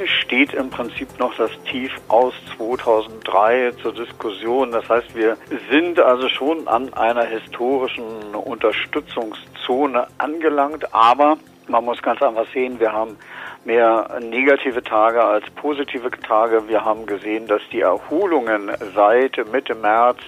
steht 0.06 0.54
im 0.54 0.70
Prinzip 0.70 1.10
noch 1.20 1.36
das 1.36 1.52
Tief 1.70 1.92
aus 2.08 2.34
2003 2.56 3.74
zur 3.82 3.94
Diskussion. 3.94 4.72
Das 4.72 4.88
heißt, 4.88 5.14
wir 5.14 5.36
sind 5.70 6.00
also 6.00 6.30
schon 6.30 6.70
an 6.70 6.94
einer 6.94 7.26
historischen 7.26 8.34
Unterstützungszone 8.34 10.08
angelangt, 10.20 10.94
aber 10.94 11.38
man 11.68 11.84
muss 11.84 12.02
ganz 12.02 12.22
einfach 12.22 12.46
sehen, 12.54 12.80
wir 12.80 12.94
haben 12.94 13.18
mehr 13.66 14.20
negative 14.22 14.84
Tage 14.84 15.24
als 15.24 15.50
positive 15.52 16.12
Tage. 16.12 16.68
Wir 16.68 16.86
haben 16.86 17.06
gesehen, 17.06 17.48
dass 17.48 17.62
die 17.72 17.82
Erholungen 17.82 18.72
seit 18.94 19.38
Mitte 19.52 19.76
März 19.76 20.20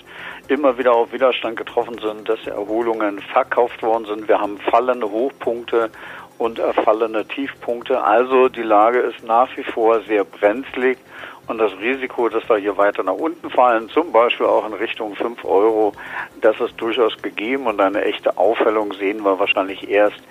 immer 0.47 0.77
wieder 0.77 0.93
auf 0.93 1.11
Widerstand 1.13 1.57
getroffen 1.57 1.99
sind, 1.99 2.27
dass 2.27 2.45
Erholungen 2.47 3.19
verkauft 3.19 3.83
worden 3.83 4.05
sind. 4.05 4.27
Wir 4.27 4.39
haben 4.39 4.57
fallende 4.57 5.09
Hochpunkte 5.09 5.91
und 6.37 6.59
fallende 6.83 7.25
Tiefpunkte. 7.25 8.01
Also 8.03 8.49
die 8.49 8.63
Lage 8.63 8.99
ist 8.99 9.23
nach 9.23 9.55
wie 9.57 9.63
vor 9.63 10.01
sehr 10.01 10.23
brenzlig 10.23 10.97
und 11.47 11.59
das 11.59 11.71
Risiko, 11.79 12.27
dass 12.29 12.47
wir 12.49 12.57
hier 12.57 12.77
weiter 12.77 13.03
nach 13.03 13.13
unten 13.13 13.49
fallen, 13.49 13.89
zum 13.89 14.11
Beispiel 14.11 14.45
auch 14.45 14.67
in 14.67 14.73
Richtung 14.73 15.15
5 15.15 15.45
Euro, 15.45 15.93
das 16.41 16.59
ist 16.59 16.79
durchaus 16.79 17.21
gegeben 17.21 17.67
und 17.67 17.79
eine 17.79 18.03
echte 18.03 18.37
Aufhellung 18.37 18.93
sehen 18.93 19.23
wir 19.23 19.39
wahrscheinlich 19.39 19.89
erst, 19.89 20.21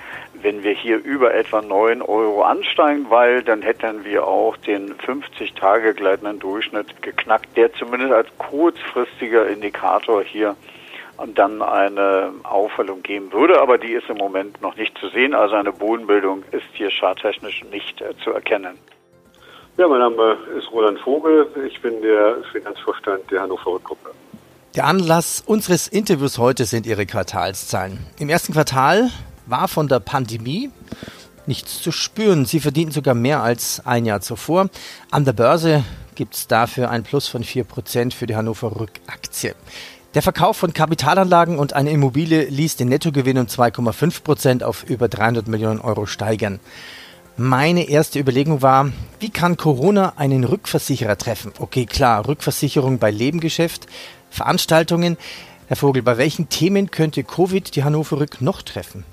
wenn 0.47 0.63
wir 0.63 0.75
hier 0.75 1.03
über 1.03 1.35
etwa 1.35 1.61
9 1.61 2.03
Euro 2.03 2.43
ansteigen, 2.43 3.07
weil 3.11 3.43
dann 3.43 3.63
hätten 3.63 4.05
wir 4.05 4.29
auch 4.29 4.57
den 4.59 4.95
50 4.95 5.55
Tage 5.55 5.93
gleitenden 5.93 6.39
Durchschnitt 6.39 7.03
geknackt, 7.03 7.57
der 7.57 7.73
zumindest 7.73 8.13
als 8.13 8.29
kurzfristiger 8.39 9.49
Indikator 9.49 10.23
hier 10.23 10.55
dann 11.35 11.63
eine 11.63 12.33
Aufhellung 12.45 13.03
geben 13.03 13.33
würde, 13.33 13.61
aber 13.61 13.77
die 13.77 13.91
ist 13.91 14.09
im 14.09 14.19
Moment 14.19 14.63
noch 14.63 14.77
nicht 14.77 14.97
zu 14.99 15.09
sehen. 15.09 15.35
Also 15.35 15.57
eine 15.57 15.73
Bodenbildung 15.73 16.45
ist 16.53 16.63
hier 16.75 16.91
charttechnisch 16.93 17.65
nicht 17.73 18.01
äh, 18.01 18.17
zu 18.23 18.31
erkennen. 18.31 18.79
Ja, 19.79 19.89
mein 19.89 19.99
Name 19.99 20.39
ist 20.57 20.71
Roland 20.71 21.01
Vogel. 21.01 21.49
Ich 21.67 21.83
bin 21.83 22.01
der 22.03 22.37
Finanzvorstand 22.53 23.29
der 23.33 23.43
Hannover 23.43 23.81
Gruppe. 23.81 24.11
Der 24.77 24.85
Anlass 24.85 25.43
unseres 25.45 25.89
Interviews 25.89 26.39
heute 26.39 26.67
sind 26.67 26.87
Ihre 26.87 27.05
Quartalszahlen. 27.05 27.99
Im 28.21 28.29
ersten 28.29 28.53
Quartal 28.53 29.11
war 29.47 29.69
von 29.69 29.89
der 29.89 30.01
Pandemie 30.01 30.71
nichts 31.47 31.81
zu 31.81 31.93
spüren. 31.93 32.45
Sie 32.45 32.61
verdienten 32.61 32.93
sogar 32.93 33.15
mehr 33.15 33.43
als 33.43 33.81
ein 33.85 34.05
Jahr 34.05 34.21
zuvor. 34.21 34.69
An 35.11 35.25
der 35.25 35.33
Börse 35.33 35.85
gibt 36.15 36.35
es 36.35 36.47
dafür 36.47 36.91
ein 36.91 37.03
Plus 37.03 37.29
von 37.29 37.45
4% 37.45 38.13
für 38.13 38.27
die 38.27 38.37
Hannover 38.37 38.81
Rückaktie. 38.81 39.55
Der 40.15 40.23
Verkauf 40.23 40.57
von 40.57 40.73
Kapitalanlagen 40.73 41.59
und 41.59 41.75
eine 41.75 41.91
Immobilie 41.91 42.45
ließ 42.45 42.77
den 42.77 42.89
Nettogewinn 42.89 43.39
um 43.39 43.47
2,5 43.47 44.23
Prozent 44.23 44.63
auf 44.63 44.83
über 44.85 45.09
300 45.09 45.47
Millionen 45.47 45.81
Euro 45.81 46.07
steigern. 46.07 46.59
Meine 47.37 47.91
erste 47.91 48.19
Überlegung 48.19 48.63
war, 48.63 48.91
wie 49.21 49.29
kann 49.29 49.59
Corona 49.59 50.15
einen 50.17 50.45
Rückversicherer 50.45 51.19
treffen? 51.19 51.53
Okay, 51.59 51.85
klar, 51.85 52.27
Rückversicherung 52.27 52.99
bei 52.99 53.11
Lebengeschäft, 53.11 53.87
Veranstaltungen. 54.31 55.19
Herr 55.67 55.77
Vogel, 55.77 56.03
bei 56.03 56.17
welchen 56.17 56.49
Themen 56.49 56.91
könnte 56.91 57.23
Covid 57.23 57.77
die 57.77 57.85
Hannover 57.85 58.21
Rück 58.21 58.41
noch 58.41 58.63
treffen? 58.63 59.05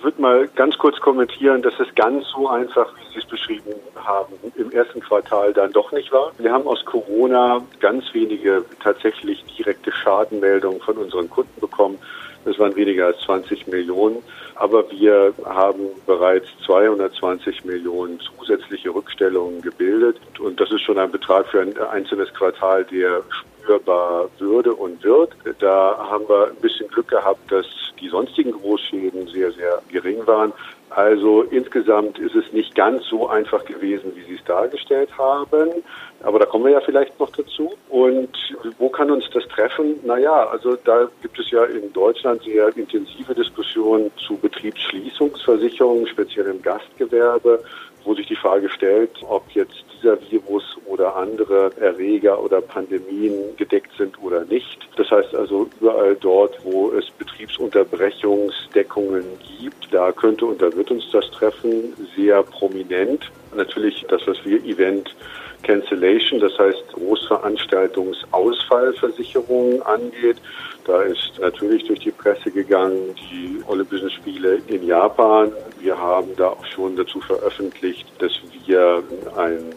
Ich 0.00 0.04
würde 0.04 0.22
mal 0.22 0.48
ganz 0.56 0.78
kurz 0.78 0.98
kommentieren, 0.98 1.60
dass 1.60 1.78
es 1.78 1.94
ganz 1.94 2.26
so 2.30 2.48
einfach, 2.48 2.90
wie 2.96 3.12
Sie 3.12 3.18
es 3.18 3.26
beschrieben 3.26 3.74
haben, 4.02 4.32
im 4.56 4.72
ersten 4.72 5.00
Quartal 5.00 5.52
dann 5.52 5.72
doch 5.72 5.92
nicht 5.92 6.10
war. 6.10 6.32
Wir 6.38 6.50
haben 6.50 6.66
aus 6.66 6.82
Corona 6.86 7.60
ganz 7.80 8.06
wenige 8.14 8.64
tatsächlich 8.82 9.44
direkte 9.58 9.92
Schadenmeldungen 9.92 10.80
von 10.80 10.96
unseren 10.96 11.28
Kunden 11.28 11.60
bekommen. 11.60 11.98
Das 12.46 12.58
waren 12.58 12.74
weniger 12.76 13.08
als 13.08 13.20
20 13.26 13.66
Millionen. 13.66 14.22
Aber 14.54 14.90
wir 14.90 15.34
haben 15.44 15.90
bereits 16.06 16.46
220 16.64 17.66
Millionen 17.66 18.20
zusätzliche 18.20 18.94
Rückstellungen 18.94 19.60
gebildet. 19.60 20.16
Und 20.38 20.58
das 20.60 20.70
ist 20.72 20.80
schon 20.80 20.98
ein 20.98 21.10
Betrag 21.10 21.46
für 21.48 21.60
ein 21.60 21.76
einzelnes 21.76 22.32
Quartal, 22.32 22.86
der 22.86 23.20
spürbar 23.60 24.28
würde 24.38 24.74
und 24.74 25.02
wird. 25.02 25.32
Da 25.58 25.96
haben 26.10 26.28
wir 26.28 26.48
ein 26.48 26.56
bisschen 26.56 26.88
Glück 26.88 27.08
gehabt, 27.08 27.50
dass 27.50 27.66
die 28.00 28.08
sonstigen 28.08 28.52
Großschäden 28.52 29.26
sehr, 29.28 29.52
sehr 29.52 29.82
gering 29.90 30.26
waren. 30.26 30.52
Also 30.90 31.42
insgesamt 31.42 32.18
ist 32.18 32.34
es 32.34 32.52
nicht 32.52 32.74
ganz 32.74 33.04
so 33.06 33.28
einfach 33.28 33.64
gewesen, 33.64 34.12
wie 34.16 34.22
Sie 34.22 34.34
es 34.34 34.44
dargestellt 34.44 35.10
haben. 35.16 35.70
Aber 36.22 36.40
da 36.40 36.46
kommen 36.46 36.64
wir 36.64 36.72
ja 36.72 36.80
vielleicht 36.80 37.18
noch 37.20 37.30
dazu. 37.30 37.72
Und 37.88 38.36
wo 38.78 38.88
kann 38.88 39.10
uns 39.10 39.24
das 39.32 39.46
treffen? 39.48 40.00
Naja, 40.04 40.48
also 40.48 40.76
da 40.84 41.08
gibt 41.22 41.38
es 41.38 41.50
ja 41.50 41.64
in 41.64 41.92
Deutschland 41.92 42.42
sehr 42.42 42.76
intensive 42.76 43.34
Diskussionen 43.34 44.10
zu 44.16 44.36
Betriebsschließungsversicherungen, 44.38 46.08
speziell 46.08 46.46
im 46.46 46.60
Gastgewerbe, 46.60 47.62
wo 48.04 48.14
sich 48.14 48.26
die 48.26 48.36
Frage 48.36 48.68
stellt, 48.70 49.10
ob 49.28 49.50
jetzt 49.52 49.84
dieser 49.96 50.18
Virus 50.30 50.76
oder 50.86 51.16
andere 51.16 51.72
Erreger 51.80 52.42
oder 52.42 52.60
Pandemien 52.60 53.56
gedeckt 53.56 53.90
sind 53.96 54.20
oder 54.22 54.44
nicht. 54.44 54.78
Das 54.96 55.10
heißt 55.10 55.34
also 55.34 55.68
überall 55.80 56.14
dort, 56.16 56.62
wo 56.64 56.92
es 56.92 57.10
Betriebsunterbrechungsdeckungen 57.10 59.24
gibt, 59.58 59.92
da 59.92 60.12
könnte 60.12 60.46
und 60.46 60.62
da 60.62 60.72
wird 60.74 60.90
uns 60.90 61.10
das 61.10 61.30
treffen 61.30 61.92
sehr 62.16 62.42
prominent. 62.42 63.30
Natürlich 63.54 64.04
das, 64.08 64.26
was 64.26 64.42
wir 64.44 64.64
Event 64.64 65.14
Cancellation, 65.62 66.40
das 66.40 66.58
heißt 66.58 66.82
Großveranstaltungsausfallversicherung 66.92 69.80
angeht. 69.82 70.36
Da 70.84 71.02
ist 71.02 71.38
natürlich 71.40 71.84
durch 71.84 72.00
die 72.00 72.10
Presse 72.10 72.50
gegangen, 72.50 73.14
die 73.30 73.62
Olympischen 73.66 74.10
Spiele 74.10 74.60
in 74.66 74.84
Japan. 74.86 75.52
Wir 75.80 75.96
haben 75.96 76.34
da 76.36 76.48
auch 76.48 76.66
schon 76.66 76.96
dazu 76.96 77.20
veröffentlicht, 77.20 78.06
dass 78.18 78.32
wir 78.66 79.04
ein 79.36 79.72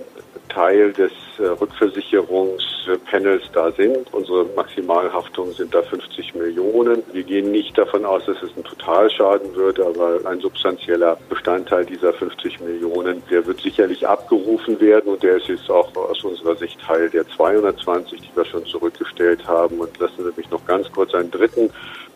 Teil 0.49 0.91
des 0.93 1.11
Rückversicherungspanels 1.39 3.43
da 3.53 3.71
sind. 3.71 4.13
Unsere 4.13 4.45
Maximalhaftung 4.55 5.51
sind 5.53 5.73
da 5.73 5.81
50 5.81 6.35
Millionen. 6.35 7.01
Wir 7.11 7.23
gehen 7.23 7.51
nicht 7.51 7.77
davon 7.77 8.05
aus, 8.05 8.25
dass 8.25 8.41
es 8.41 8.55
ein 8.55 8.63
Totalschaden 8.63 9.53
wird, 9.55 9.79
aber 9.79 10.19
ein 10.25 10.39
substanzieller 10.39 11.17
Bestandteil 11.29 11.85
dieser 11.85 12.13
50 12.13 12.59
Millionen, 12.61 13.21
der 13.29 13.45
wird 13.45 13.61
sicherlich 13.61 14.07
abgerufen 14.07 14.79
werden 14.79 15.13
und 15.13 15.23
der 15.23 15.37
ist 15.37 15.47
jetzt 15.47 15.69
auch 15.69 15.95
aus 15.95 16.23
unserer 16.23 16.55
Sicht 16.55 16.79
Teil 16.81 17.09
der 17.09 17.27
220, 17.27 18.21
die 18.21 18.35
wir 18.35 18.45
schon 18.45 18.65
zurückgestellt 18.65 19.47
haben. 19.47 19.79
Und 19.79 19.97
lassen 19.99 20.23
Sie 20.23 20.31
mich 20.35 20.49
noch 20.49 20.65
ganz 20.65 20.91
kurz 20.91 21.13
einen 21.13 21.31
dritten 21.31 21.69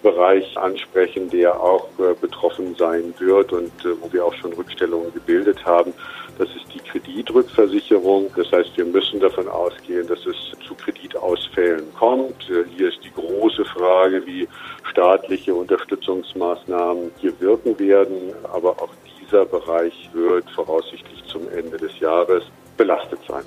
Bereich 0.04 0.58
ansprechen, 0.58 1.30
der 1.30 1.60
auch 1.60 1.88
äh, 2.00 2.14
betroffen 2.20 2.76
sein 2.78 3.14
wird 3.18 3.52
und 3.52 3.72
äh, 3.84 3.90
wo 4.00 4.12
wir 4.14 4.26
auch 4.26 4.34
schon 4.36 4.54
Rückstellungen 4.54 5.14
gebildet 5.14 5.66
haben. 5.66 5.94
Das 6.38 6.48
ist 6.50 6.66
die 6.74 6.80
Kreditrückversicherung. 6.80 8.30
Das 8.36 8.52
heißt, 8.52 8.78
wir 8.78 8.86
müssen 8.86 9.07
davon 9.14 9.48
ausgehen, 9.48 10.08
dass 10.08 10.26
es 10.26 10.36
zu 10.68 10.76
Kreditausfällen 10.76 11.94
kommt. 11.94 12.50
Äh, 12.50 12.66
hier 12.76 12.90
ist 12.90 13.00
die 13.04 13.12
große 13.12 13.66
Frage, 13.66 14.26
wie 14.26 14.48
staatliche 14.90 15.54
Unterstützungsmaßnahmen 15.54 17.12
hier 17.18 17.40
wirken 17.40 17.78
werden. 17.80 18.34
Aber 18.52 18.72
auch 18.72 18.90
dieser 19.20 19.46
Bereich 19.46 20.10
wird 20.14 20.50
voraussichtlich 20.52 21.24
zum 21.26 21.50
Ende 21.50 21.78
des 21.78 22.00
Jahres 22.00 22.44
belastet 22.76 23.20
sein. 23.28 23.44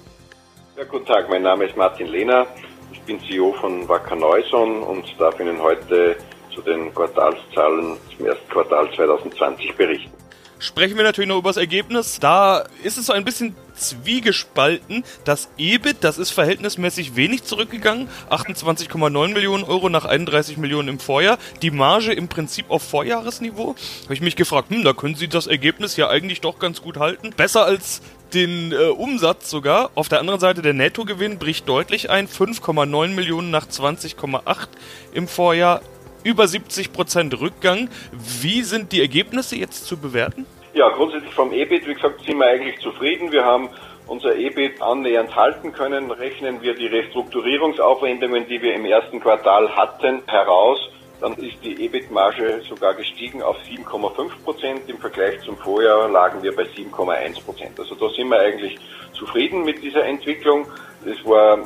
Ja, 0.77 0.85
guten 0.85 1.07
Tag, 1.07 1.29
mein 1.29 1.43
Name 1.43 1.67
ist 1.67 1.77
Martin 1.77 2.09
Lehner. 2.09 2.47
Ich 2.93 3.01
bin 3.03 3.21
CEO 3.21 3.53
von 3.53 3.89
Wacker 3.89 4.17
Neuson 4.17 4.83
und 4.83 5.05
darf 5.19 5.39
Ihnen 5.39 5.61
heute 5.63 6.17
zu 6.55 6.61
den 6.63 6.93
Quartalszahlen 6.95 7.97
zum 8.17 8.27
ersten 8.27 8.49
Quartal 8.49 8.91
2020 8.95 9.77
berichten 9.77 10.21
sprechen 10.61 10.97
wir 10.97 11.05
natürlich 11.05 11.29
noch 11.29 11.39
über 11.39 11.51
das 11.51 11.57
Ergebnis. 11.57 12.21
Da 12.21 12.65
ist 12.85 12.99
es 12.99 13.07
so 13.07 13.13
ein 13.13 13.25
bisschen 13.25 13.57
zwiegespalten. 13.75 15.05
Das 15.25 15.49
EBIT, 15.57 15.99
das 16.03 16.19
ist 16.19 16.31
verhältnismäßig 16.31 17.17
wenig 17.17 17.45
zurückgegangen. 17.45 18.09
28,9 18.31 19.29
Millionen 19.33 19.65
Euro 19.65 19.89
nach 19.89 20.05
31 20.05 20.59
Millionen 20.59 20.89
im 20.89 20.99
Vorjahr. 21.01 21.39
Die 21.63 21.71
Marge 21.71 22.13
im 22.13 22.29
Prinzip 22.29 22.71
auf 22.71 22.83
Vorjahresniveau. 22.83 23.75
Habe 24.05 24.15
ich 24.15 24.21
mich 24.21 24.37
gefragt, 24.37 24.71
hm, 24.71 24.85
da 24.85 24.93
können 24.93 25.15
Sie 25.15 25.29
das 25.29 25.47
Ergebnis 25.47 25.97
ja 25.97 26.09
eigentlich 26.09 26.41
doch 26.41 26.59
ganz 26.59 26.83
gut 26.83 26.99
halten. 26.99 27.31
Besser 27.37 27.65
als 27.65 28.03
den 28.35 28.73
äh, 28.73 28.91
Umsatz 28.91 29.51
sogar. 29.51 29.91
Auf 29.95 30.09
der 30.09 30.21
anderen 30.21 30.41
Seite 30.41 30.63
der 30.63 30.75
Nettogewinn 30.75 31.39
bricht 31.39 31.69
deutlich 31.69 32.11
ein. 32.11 32.29
5,9 32.29 33.09
Millionen 33.09 33.51
nach 33.51 33.67
20,8 33.67 34.69
im 35.13 35.27
Vorjahr 35.27 35.81
über 36.25 36.47
70 36.47 36.93
Prozent 36.93 37.41
Rückgang. 37.41 37.89
Wie 38.13 38.63
sind 38.63 38.93
die 38.93 39.01
Ergebnisse 39.01 39.57
jetzt 39.57 39.87
zu 39.87 39.97
bewerten? 39.97 40.47
Ja, 40.75 40.89
grundsätzlich 40.91 41.35
vom 41.35 41.53
EBIT, 41.53 41.87
wie 41.87 41.95
gesagt, 41.95 42.25
sind 42.25 42.39
wir 42.39 42.47
eigentlich 42.47 42.79
zufrieden. 42.81 43.33
Wir 43.33 43.45
haben 43.45 43.69
unser 44.07 44.37
EBIT 44.37 44.81
annähernd 44.83 45.35
halten 45.35 45.73
können. 45.73 46.11
Rechnen 46.11 46.63
wir 46.63 46.75
die 46.75 46.87
Restrukturierungsaufwendungen, 46.87 48.47
die 48.49 48.61
wir 48.63 48.75
im 48.75 48.85
ersten 48.85 49.21
Quartal 49.21 49.69
hatten, 49.77 50.23
heraus, 50.27 50.81
dann 51.21 51.35
ist 51.35 51.57
die 51.63 51.85
EBIT-Marge 51.85 52.63
sogar 52.67 52.95
gestiegen 52.95 53.43
auf 53.43 53.57
7,5 53.69 54.31
Prozent. 54.43 54.81
Im 54.89 54.99
Vergleich 54.99 55.41
zum 55.43 55.57
Vorjahr 55.59 56.09
lagen 56.09 56.43
wir 56.43 56.55
bei 56.57 56.63
7,1 56.63 57.45
Prozent. 57.45 57.79
Also 57.79 57.95
da 57.95 58.09
sind 58.11 58.29
wir 58.29 58.41
eigentlich 58.41 58.79
zufrieden 59.13 59.63
mit 59.63 59.83
dieser 59.83 60.05
Entwicklung. 60.05 60.67
Es 61.05 61.23
war 61.27 61.59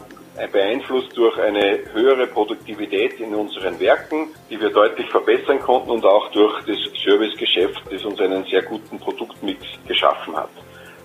beeinflusst 0.53 1.17
durch 1.17 1.39
eine 1.39 1.79
höhere 1.93 2.27
Produktivität 2.27 3.21
in 3.21 3.35
unseren 3.35 3.79
Werken, 3.79 4.29
die 4.51 4.61
wir 4.61 4.71
deutlich 4.71 5.09
verbessern 5.11 5.61
konnten 5.61 5.91
und 5.91 6.05
auch 6.05 6.31
durch 6.33 6.65
das 6.65 6.77
Servicegeschäft, 7.05 7.83
das 7.91 8.05
uns 8.05 8.21
einen 8.21 8.45
sehr 8.47 8.63
guten 8.63 8.99
Produktmix 8.99 9.65
geschaffen 9.87 10.37
hat. 10.37 10.51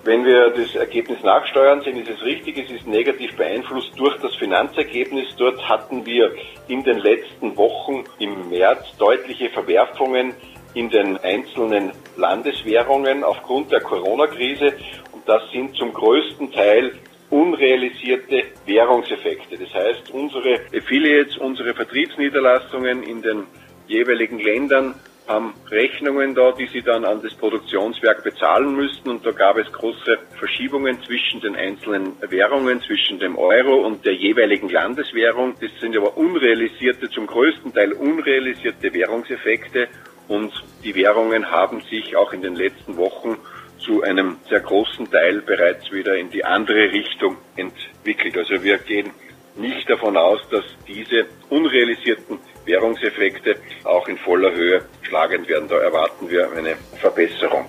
Wenn 0.03 0.25
wir 0.25 0.49
das 0.51 0.73
Ergebnis 0.75 1.21
nachsteuern, 1.23 1.81
sehen, 1.81 2.01
ist 2.01 2.09
es 2.09 2.21
richtig, 2.23 2.57
es 2.57 2.71
ist 2.71 2.87
negativ 2.87 3.35
beeinflusst 3.35 3.91
durch 3.97 4.17
das 4.21 4.33
Finanzergebnis. 4.35 5.27
Dort 5.37 5.67
hatten 5.67 6.05
wir 6.05 6.31
in 6.69 6.83
den 6.83 6.99
letzten 6.99 7.55
Wochen 7.57 8.05
im 8.17 8.49
März 8.49 8.85
deutliche 8.97 9.49
Verwerfungen 9.49 10.33
in 10.73 10.89
den 10.89 11.17
einzelnen 11.17 11.91
Landeswährungen 12.15 13.23
aufgrund 13.23 13.71
der 13.71 13.81
Corona-Krise. 13.81 14.73
Und 15.11 15.27
das 15.27 15.41
sind 15.51 15.75
zum 15.75 15.93
größten 15.93 16.51
Teil 16.53 16.93
unrealisierte 17.29 18.43
Währungseffekte. 18.65 19.57
Das 19.57 19.73
heißt, 19.73 20.11
unsere 20.11 20.59
Affiliates, 20.75 21.37
unsere 21.37 21.73
Vertriebsniederlassungen 21.73 23.03
in 23.03 23.21
den 23.21 23.43
jeweiligen 23.87 24.39
Ländern 24.39 24.95
haben 25.29 25.53
Rechnungen 25.69 26.33
da, 26.33 26.51
die 26.51 26.65
sie 26.65 26.81
dann 26.81 27.05
an 27.05 27.21
das 27.21 27.35
Produktionswerk 27.35 28.23
bezahlen 28.23 28.75
müssten. 28.75 29.09
Und 29.09 29.23
da 29.23 29.31
gab 29.31 29.57
es 29.57 29.71
große 29.71 30.17
Verschiebungen 30.39 31.03
zwischen 31.03 31.39
den 31.39 31.55
einzelnen 31.55 32.13
Währungen, 32.27 32.81
zwischen 32.81 33.19
dem 33.19 33.37
Euro 33.37 33.85
und 33.85 34.03
der 34.05 34.15
jeweiligen 34.15 34.69
Landeswährung. 34.69 35.53
Das 35.61 35.69
sind 35.79 35.95
aber 35.95 36.17
unrealisierte, 36.17 37.11
zum 37.11 37.27
größten 37.27 37.73
Teil 37.73 37.93
unrealisierte 37.93 38.91
Währungseffekte. 38.91 39.87
Und 40.27 40.51
die 40.83 40.95
Währungen 40.95 41.51
haben 41.51 41.81
sich 41.81 42.15
auch 42.15 42.33
in 42.33 42.41
den 42.41 42.55
letzten 42.55 42.97
Wochen 42.97 43.37
zu 43.79 44.03
einem 44.03 44.37
sehr 44.49 44.59
großen 44.59 45.09
Teil 45.09 45.41
bereits 45.41 45.91
wieder 45.91 46.15
in 46.15 46.29
die 46.29 46.43
andere 46.43 46.91
Richtung 46.91 47.37
entwickelt. 47.55 48.37
Also 48.37 48.63
wir 48.63 48.77
gehen 48.77 49.11
nicht 49.55 49.89
davon 49.89 50.15
aus, 50.17 50.39
dass 50.51 50.63
diese 50.87 51.25
unrealisierten 51.49 52.39
Währungseffekte 52.65 53.55
auch 53.83 54.07
in 54.07 54.17
voller 54.17 54.53
Höhe 54.53 54.83
schlagend 55.01 55.47
werden. 55.47 55.67
Da 55.67 55.77
erwarten 55.79 56.29
wir 56.29 56.51
eine 56.51 56.75
Verbesserung. 56.99 57.65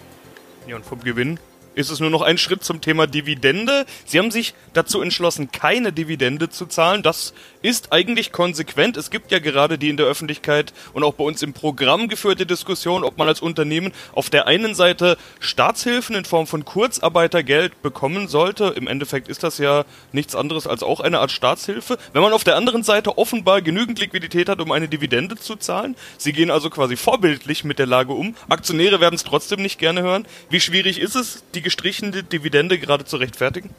Ja, 0.66 0.76
und 0.76 0.84
vom 0.84 1.00
Gewinn 1.00 1.38
ist 1.80 1.90
es 1.90 2.00
nur 2.00 2.10
noch 2.10 2.22
ein 2.22 2.38
Schritt 2.38 2.62
zum 2.62 2.80
Thema 2.80 3.06
Dividende. 3.06 3.86
Sie 4.04 4.18
haben 4.18 4.30
sich 4.30 4.54
dazu 4.72 5.00
entschlossen, 5.00 5.50
keine 5.50 5.92
Dividende 5.92 6.48
zu 6.48 6.66
zahlen. 6.66 7.02
Das 7.02 7.34
ist 7.62 7.92
eigentlich 7.92 8.32
konsequent. 8.32 8.96
Es 8.96 9.10
gibt 9.10 9.32
ja 9.32 9.38
gerade 9.38 9.78
die 9.78 9.88
in 9.88 9.96
der 9.96 10.06
Öffentlichkeit 10.06 10.72
und 10.92 11.02
auch 11.02 11.14
bei 11.14 11.24
uns 11.24 11.42
im 11.42 11.52
Programm 11.52 12.08
geführte 12.08 12.46
Diskussion, 12.46 13.04
ob 13.04 13.18
man 13.18 13.28
als 13.28 13.40
Unternehmen 13.40 13.92
auf 14.12 14.30
der 14.30 14.46
einen 14.46 14.74
Seite 14.74 15.16
Staatshilfen 15.40 16.14
in 16.14 16.24
Form 16.24 16.46
von 16.46 16.64
Kurzarbeitergeld 16.64 17.82
bekommen 17.82 18.28
sollte. 18.28 18.74
Im 18.76 18.86
Endeffekt 18.86 19.28
ist 19.28 19.42
das 19.42 19.58
ja 19.58 19.84
nichts 20.12 20.34
anderes 20.34 20.66
als 20.66 20.82
auch 20.82 21.00
eine 21.00 21.20
Art 21.20 21.32
Staatshilfe. 21.32 21.98
Wenn 22.12 22.22
man 22.22 22.32
auf 22.32 22.44
der 22.44 22.56
anderen 22.56 22.82
Seite 22.82 23.18
offenbar 23.18 23.62
genügend 23.62 23.98
Liquidität 23.98 24.48
hat, 24.48 24.60
um 24.60 24.72
eine 24.72 24.88
Dividende 24.88 25.36
zu 25.36 25.56
zahlen. 25.56 25.96
Sie 26.18 26.32
gehen 26.32 26.50
also 26.50 26.70
quasi 26.70 26.96
vorbildlich 26.96 27.64
mit 27.64 27.78
der 27.78 27.86
Lage 27.86 28.12
um. 28.12 28.34
Aktionäre 28.48 29.00
werden 29.00 29.14
es 29.14 29.24
trotzdem 29.24 29.62
nicht 29.62 29.78
gerne 29.78 30.02
hören. 30.02 30.26
Wie 30.50 30.60
schwierig 30.60 31.00
ist 31.00 31.14
es, 31.14 31.42
die 31.54 31.62
gestrichene 31.70 32.24
Dividende 32.24 32.78
gerade 32.78 33.04
zu 33.04 33.16
rechtfertigen? 33.16 33.70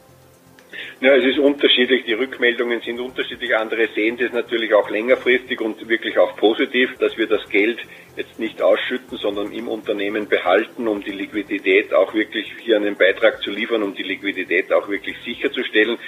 Ja, 1.02 1.14
es 1.14 1.24
ist 1.24 1.38
unterschiedlich. 1.38 2.04
Die 2.06 2.14
Rückmeldungen 2.14 2.80
sind 2.80 3.00
unterschiedlich. 3.00 3.54
Andere 3.54 3.88
sehen 3.94 4.16
das 4.16 4.32
natürlich 4.32 4.72
auch 4.72 4.88
längerfristig 4.88 5.60
und 5.60 5.86
wirklich 5.88 6.16
auch 6.16 6.36
positiv, 6.36 6.96
dass 6.98 7.18
wir 7.18 7.26
das 7.26 7.46
Geld 7.50 7.78
jetzt 8.16 8.38
nicht 8.38 8.62
ausschütten, 8.62 9.18
sondern 9.18 9.52
im 9.52 9.68
Unternehmen 9.68 10.26
behalten, 10.26 10.88
um 10.88 11.02
die 11.02 11.10
Liquidität 11.10 11.92
auch 11.92 12.14
wirklich 12.14 12.50
hier 12.60 12.76
einen 12.76 12.96
Beitrag 12.96 13.42
zu 13.42 13.50
liefern, 13.50 13.82
um 13.82 13.94
die 13.94 14.04
Liquidität 14.04 14.72
auch 14.72 14.88
wirklich 14.88 15.16
sicherzustellen. 15.24 15.98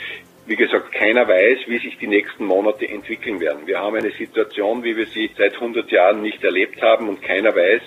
Wie 0.47 0.57
gesagt, 0.57 0.93
keiner 0.93 1.27
weiß, 1.29 1.59
wie 1.67 1.79
sich 1.79 1.99
die 1.99 2.07
nächsten 2.07 2.45
Monate 2.47 2.89
entwickeln 2.89 3.41
werden. 3.41 3.67
Wir 3.67 3.79
haben 3.81 3.97
eine 3.97 4.13
Situation, 4.13 4.85
wie 4.85 4.97
wir 4.97 5.07
sie 5.07 5.31
seit 5.37 5.55
100 5.55 5.91
Jahren 5.91 6.23
nicht 6.23 6.43
erlebt 6.45 6.81
haben 6.81 7.09
und 7.09 7.21
keiner 7.21 7.55
weiß, 7.55 7.83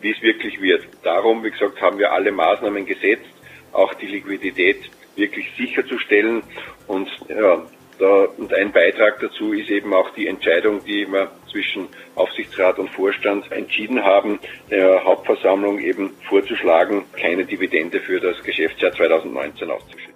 wie 0.00 0.10
es 0.10 0.22
wirklich 0.22 0.60
wird. 0.60 0.86
Darum, 1.02 1.44
wie 1.44 1.50
gesagt, 1.50 1.80
haben 1.80 1.98
wir 1.98 2.12
alle 2.12 2.32
Maßnahmen 2.32 2.86
gesetzt, 2.86 3.24
auch 3.72 3.94
die 3.94 4.06
Liquidität 4.06 4.90
wirklich 5.16 5.50
sicherzustellen. 5.56 6.42
Und 6.86 7.08
ja, 7.28 7.62
da, 7.98 8.24
und 8.36 8.52
ein 8.52 8.72
Beitrag 8.72 9.20
dazu 9.20 9.52
ist 9.52 9.70
eben 9.70 9.94
auch 9.94 10.10
die 10.10 10.26
Entscheidung, 10.26 10.84
die 10.84 11.06
wir 11.10 11.30
zwischen 11.50 11.88
Aufsichtsrat 12.14 12.78
und 12.78 12.90
Vorstand 12.90 13.50
entschieden 13.50 14.02
haben, 14.02 14.38
der 14.70 15.02
Hauptversammlung 15.04 15.78
eben 15.78 16.10
vorzuschlagen, 16.28 17.04
keine 17.18 17.44
Dividende 17.44 18.00
für 18.00 18.20
das 18.20 18.42
Geschäftsjahr 18.42 18.92
2019 18.92 19.70
auszuschütten. 19.70 20.15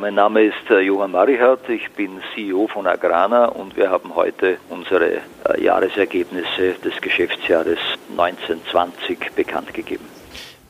Mein 0.00 0.14
Name 0.14 0.44
ist 0.44 0.70
äh, 0.70 0.78
Johann 0.78 1.10
Marihardt, 1.10 1.68
ich 1.68 1.90
bin 1.90 2.20
CEO 2.32 2.68
von 2.68 2.86
Agrana 2.86 3.46
und 3.46 3.76
wir 3.76 3.90
haben 3.90 4.14
heute 4.14 4.58
unsere 4.68 5.16
äh, 5.16 5.60
Jahresergebnisse 5.60 6.74
des 6.84 7.00
Geschäftsjahres 7.00 7.80
1920 8.10 9.32
bekannt 9.34 9.74
gegeben. 9.74 10.04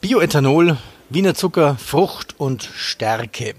Bioethanol 0.01 0.79
Wiener 1.11 1.35
Zucker, 1.35 1.77
Frucht 1.77 2.37
und 2.39 2.63
Stärke. 2.63 3.55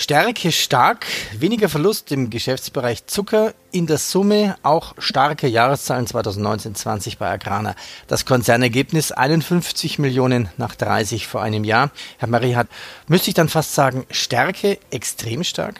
Stärke 0.00 0.50
stark, 0.50 1.04
weniger 1.38 1.68
Verlust 1.68 2.10
im 2.10 2.30
Geschäftsbereich 2.30 3.04
Zucker, 3.04 3.52
in 3.70 3.86
der 3.86 3.98
Summe 3.98 4.56
auch 4.62 4.94
starke 4.96 5.46
Jahreszahlen 5.46 6.06
2019-20 6.06 7.18
bei 7.18 7.30
Agrana. 7.30 7.74
Das 8.08 8.24
Konzernergebnis 8.24 9.12
51 9.12 9.98
Millionen 9.98 10.48
nach 10.56 10.74
30 10.74 11.26
vor 11.26 11.42
einem 11.42 11.64
Jahr. 11.64 11.90
Herr 12.16 12.28
Marie 12.28 12.54
hat, 12.54 12.68
müsste 13.08 13.28
ich 13.28 13.34
dann 13.34 13.50
fast 13.50 13.74
sagen, 13.74 14.06
Stärke 14.10 14.78
extrem 14.90 15.44
stark? 15.44 15.78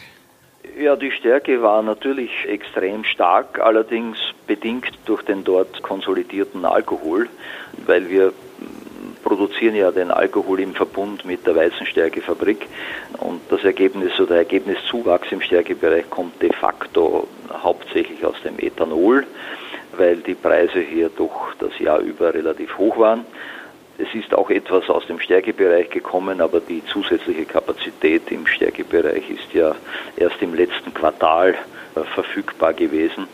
Ja, 0.78 0.96
die 0.96 1.12
Stärke 1.12 1.62
war 1.62 1.83
natürlich 1.83 2.30
extrem 2.46 3.04
stark, 3.04 3.59
allerdings 3.59 4.18
bedingt 4.46 4.92
durch 5.06 5.22
den 5.22 5.44
dort 5.44 5.80
konsolidierten 5.80 6.66
Alkohol, 6.66 7.30
weil 7.87 8.11
wir 8.11 8.35
produzieren 9.22 9.74
ja 9.74 9.90
den 9.90 10.11
Alkohol 10.11 10.61
im 10.61 10.74
Verbund 10.74 11.24
mit 11.24 11.46
der 11.46 11.56
Weizenstärkefabrik 11.56 12.66
und 13.18 13.40
das 13.48 13.64
Ergebnis 13.64 14.18
oder 14.18 14.37
Ergebniszuwachs 14.37 15.30
im 15.33 15.40
Stärkebereich 15.40 16.09
kommt 16.11 16.40
de 16.42 16.52
facto 16.52 17.28
hauptsächlich 17.62 18.24
aus 18.24 18.37
dem 18.44 18.59
Ethanol, 18.59 19.26
weil 19.96 20.16
die 20.16 20.35
Preise 20.35 20.80
hier 20.80 21.11
doch 21.16 21.54
das 21.59 21.78
Jahr 21.78 22.00
über 22.00 22.33
relativ 22.35 22.76
hoch 22.78 22.98
waren. 22.98 23.24
Es 23.98 24.14
ist 24.14 24.35
auch 24.35 24.48
etwas 24.48 24.88
aus 24.88 25.06
dem 25.06 25.20
Stärkebereich 25.20 25.90
gekommen, 25.90 26.40
aber 26.40 26.61
die 26.61 26.83
zusätzliche 26.87 27.44
Kapazität 27.44 28.30
im 28.30 28.46
Stärkebereich 28.46 29.28
ist 29.28 29.52
ja 29.52 29.74
erst 30.16 30.40
im 30.40 30.54
letzten 30.54 30.94
Quartal 30.94 31.54
äh, 31.94 32.00
verfügbar 32.14 32.72
gewesen. 32.72 33.26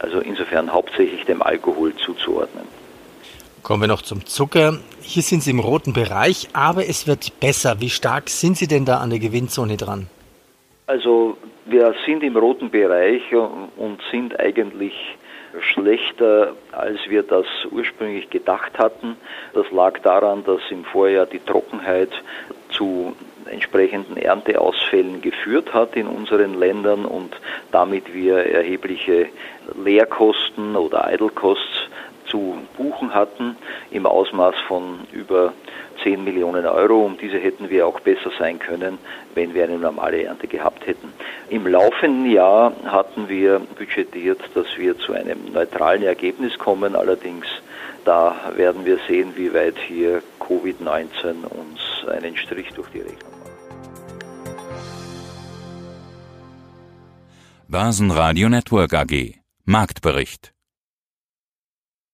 Also 0.00 0.20
insofern 0.20 0.70
hauptsächlich 0.70 1.24
dem 1.24 1.40
Alkohol 1.40 1.94
zuzuordnen. 1.94 2.83
Kommen 3.64 3.84
wir 3.84 3.88
noch 3.88 4.02
zum 4.02 4.26
Zucker. 4.26 4.74
Hier 5.00 5.22
sind 5.22 5.42
Sie 5.42 5.50
im 5.50 5.58
roten 5.58 5.94
Bereich, 5.94 6.50
aber 6.52 6.86
es 6.86 7.06
wird 7.06 7.40
besser. 7.40 7.80
Wie 7.80 7.88
stark 7.88 8.28
sind 8.28 8.58
Sie 8.58 8.66
denn 8.66 8.84
da 8.84 8.98
an 8.98 9.08
der 9.08 9.18
Gewinnzone 9.18 9.78
dran? 9.78 10.06
Also 10.86 11.38
wir 11.64 11.94
sind 12.04 12.22
im 12.22 12.36
roten 12.36 12.68
Bereich 12.68 13.22
und 13.32 14.00
sind 14.10 14.38
eigentlich 14.38 14.92
schlechter, 15.60 16.52
als 16.72 16.98
wir 17.08 17.22
das 17.22 17.46
ursprünglich 17.70 18.28
gedacht 18.28 18.78
hatten. 18.78 19.16
Das 19.54 19.64
lag 19.70 19.98
daran, 20.00 20.44
dass 20.44 20.60
im 20.68 20.84
Vorjahr 20.84 21.24
die 21.24 21.38
Trockenheit 21.38 22.10
zu 22.68 23.16
entsprechenden 23.50 24.18
Ernteausfällen 24.18 25.22
geführt 25.22 25.72
hat 25.72 25.96
in 25.96 26.06
unseren 26.06 26.58
Ländern 26.58 27.06
und 27.06 27.34
damit 27.72 28.12
wir 28.12 28.44
erhebliche 28.44 29.28
Leerkosten 29.74 30.76
oder 30.76 31.10
Idle 31.10 31.30
Costs 31.30 31.88
zu 32.26 32.58
buchen 32.76 33.14
hatten 33.14 33.56
im 33.90 34.06
Ausmaß 34.06 34.54
von 34.66 35.00
über 35.12 35.52
10 36.02 36.24
Millionen 36.24 36.66
Euro. 36.66 37.04
Um 37.04 37.16
diese 37.18 37.38
hätten 37.38 37.70
wir 37.70 37.86
auch 37.86 38.00
besser 38.00 38.30
sein 38.38 38.58
können, 38.58 38.98
wenn 39.34 39.54
wir 39.54 39.64
eine 39.64 39.78
normale 39.78 40.24
Ernte 40.24 40.46
gehabt 40.46 40.86
hätten. 40.86 41.12
Im 41.50 41.66
laufenden 41.66 42.30
Jahr 42.30 42.72
hatten 42.86 43.28
wir 43.28 43.60
budgetiert, 43.60 44.40
dass 44.54 44.66
wir 44.76 44.98
zu 44.98 45.12
einem 45.12 45.52
neutralen 45.52 46.02
Ergebnis 46.02 46.58
kommen. 46.58 46.96
Allerdings 46.96 47.46
da 48.04 48.34
werden 48.54 48.84
wir 48.84 48.98
sehen, 49.08 49.32
wie 49.34 49.52
weit 49.54 49.78
hier 49.78 50.22
Covid-19 50.40 51.44
uns 51.44 52.08
einen 52.08 52.36
Strich 52.36 52.68
durch 52.74 52.88
die 52.90 53.00
Rechnung 53.00 53.32
macht. 53.40 53.44
Börsenradio 57.68 58.48
Network 58.48 58.92
AG 58.92 59.34
Marktbericht 59.64 60.53